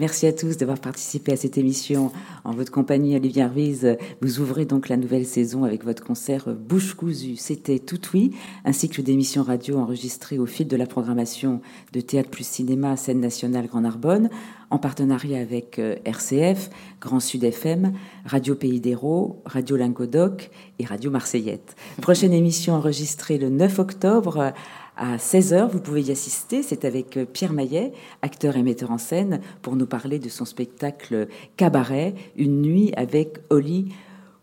Merci 0.00 0.26
à 0.26 0.32
tous 0.32 0.56
d'avoir 0.56 0.78
participé 0.78 1.34
à 1.34 1.36
cette 1.36 1.58
émission. 1.58 2.10
En 2.44 2.52
votre 2.52 2.72
compagnie, 2.72 3.16
Olivia 3.16 3.48
Ruiz, 3.48 3.98
vous 4.22 4.40
ouvrez 4.40 4.64
donc 4.64 4.88
la 4.88 4.96
nouvelle 4.96 5.26
saison 5.26 5.62
avec 5.64 5.84
votre 5.84 6.02
concert 6.02 6.48
Bouche 6.54 6.94
cousue. 6.94 7.36
C'était 7.36 7.78
Tout 7.78 8.00
Oui, 8.14 8.34
un 8.64 8.72
cycle 8.72 9.02
d'émissions 9.02 9.42
radio 9.42 9.76
enregistrées 9.76 10.38
au 10.38 10.46
fil 10.46 10.68
de 10.68 10.76
la 10.78 10.86
programmation 10.86 11.60
de 11.92 12.00
Théâtre 12.00 12.30
plus 12.30 12.46
Cinéma, 12.46 12.96
Scène 12.96 13.20
nationale 13.20 13.66
Grand 13.66 13.82
Narbonne, 13.82 14.30
en 14.70 14.78
partenariat 14.78 15.38
avec 15.38 15.78
euh, 15.78 15.96
RCF, 16.06 16.70
Grand 17.02 17.20
Sud 17.20 17.44
FM, 17.44 17.92
Radio 18.24 18.54
Pays 18.54 18.80
d'Hérault, 18.80 19.42
Radio 19.44 19.76
Lingodoc 19.76 20.50
et 20.78 20.86
Radio 20.86 21.10
Marseillette. 21.10 21.76
Prochaine 22.00 22.32
émission 22.32 22.72
enregistrée 22.72 23.36
le 23.36 23.50
9 23.50 23.78
octobre 23.80 24.54
À 25.02 25.16
16h, 25.16 25.70
vous 25.70 25.80
pouvez 25.80 26.02
y 26.02 26.10
assister. 26.10 26.62
C'est 26.62 26.84
avec 26.84 27.16
euh, 27.16 27.24
Pierre 27.24 27.54
Maillet, 27.54 27.94
acteur 28.20 28.58
et 28.58 28.62
metteur 28.62 28.90
en 28.90 28.98
scène, 28.98 29.40
pour 29.62 29.74
nous 29.74 29.86
parler 29.86 30.18
de 30.18 30.28
son 30.28 30.44
spectacle 30.44 31.26
Cabaret, 31.56 32.14
une 32.36 32.60
nuit 32.60 32.92
avec 32.98 33.38
Holly 33.48 33.94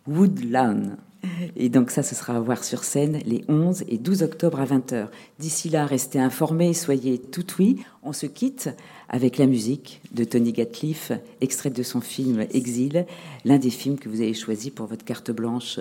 Woodland. 0.07 0.97
Et 1.55 1.69
donc 1.69 1.91
ça, 1.91 2.01
ce 2.01 2.15
sera 2.15 2.37
à 2.37 2.39
voir 2.39 2.63
sur 2.63 2.83
scène 2.83 3.19
les 3.23 3.43
11 3.47 3.83
et 3.87 3.99
12 3.99 4.23
octobre 4.23 4.59
à 4.59 4.65
20h. 4.65 5.09
D'ici 5.37 5.69
là, 5.69 5.85
restez 5.85 6.19
informés, 6.19 6.73
soyez 6.73 7.19
tout 7.19 7.45
oui. 7.59 7.85
On 8.01 8.11
se 8.11 8.25
quitte 8.25 8.71
avec 9.09 9.37
la 9.37 9.45
musique 9.45 10.01
de 10.11 10.23
Tony 10.23 10.53
Gatliff, 10.53 11.11
extraite 11.39 11.75
de 11.75 11.83
son 11.83 12.01
film 12.01 12.47
Exil, 12.51 13.05
l'un 13.45 13.59
des 13.59 13.69
films 13.69 13.99
que 13.99 14.09
vous 14.09 14.21
avez 14.21 14.33
choisi 14.33 14.71
pour 14.71 14.87
votre 14.87 15.05
carte 15.05 15.29
blanche, 15.29 15.79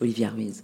Olivia 0.00 0.28
Ruiz. 0.28 0.62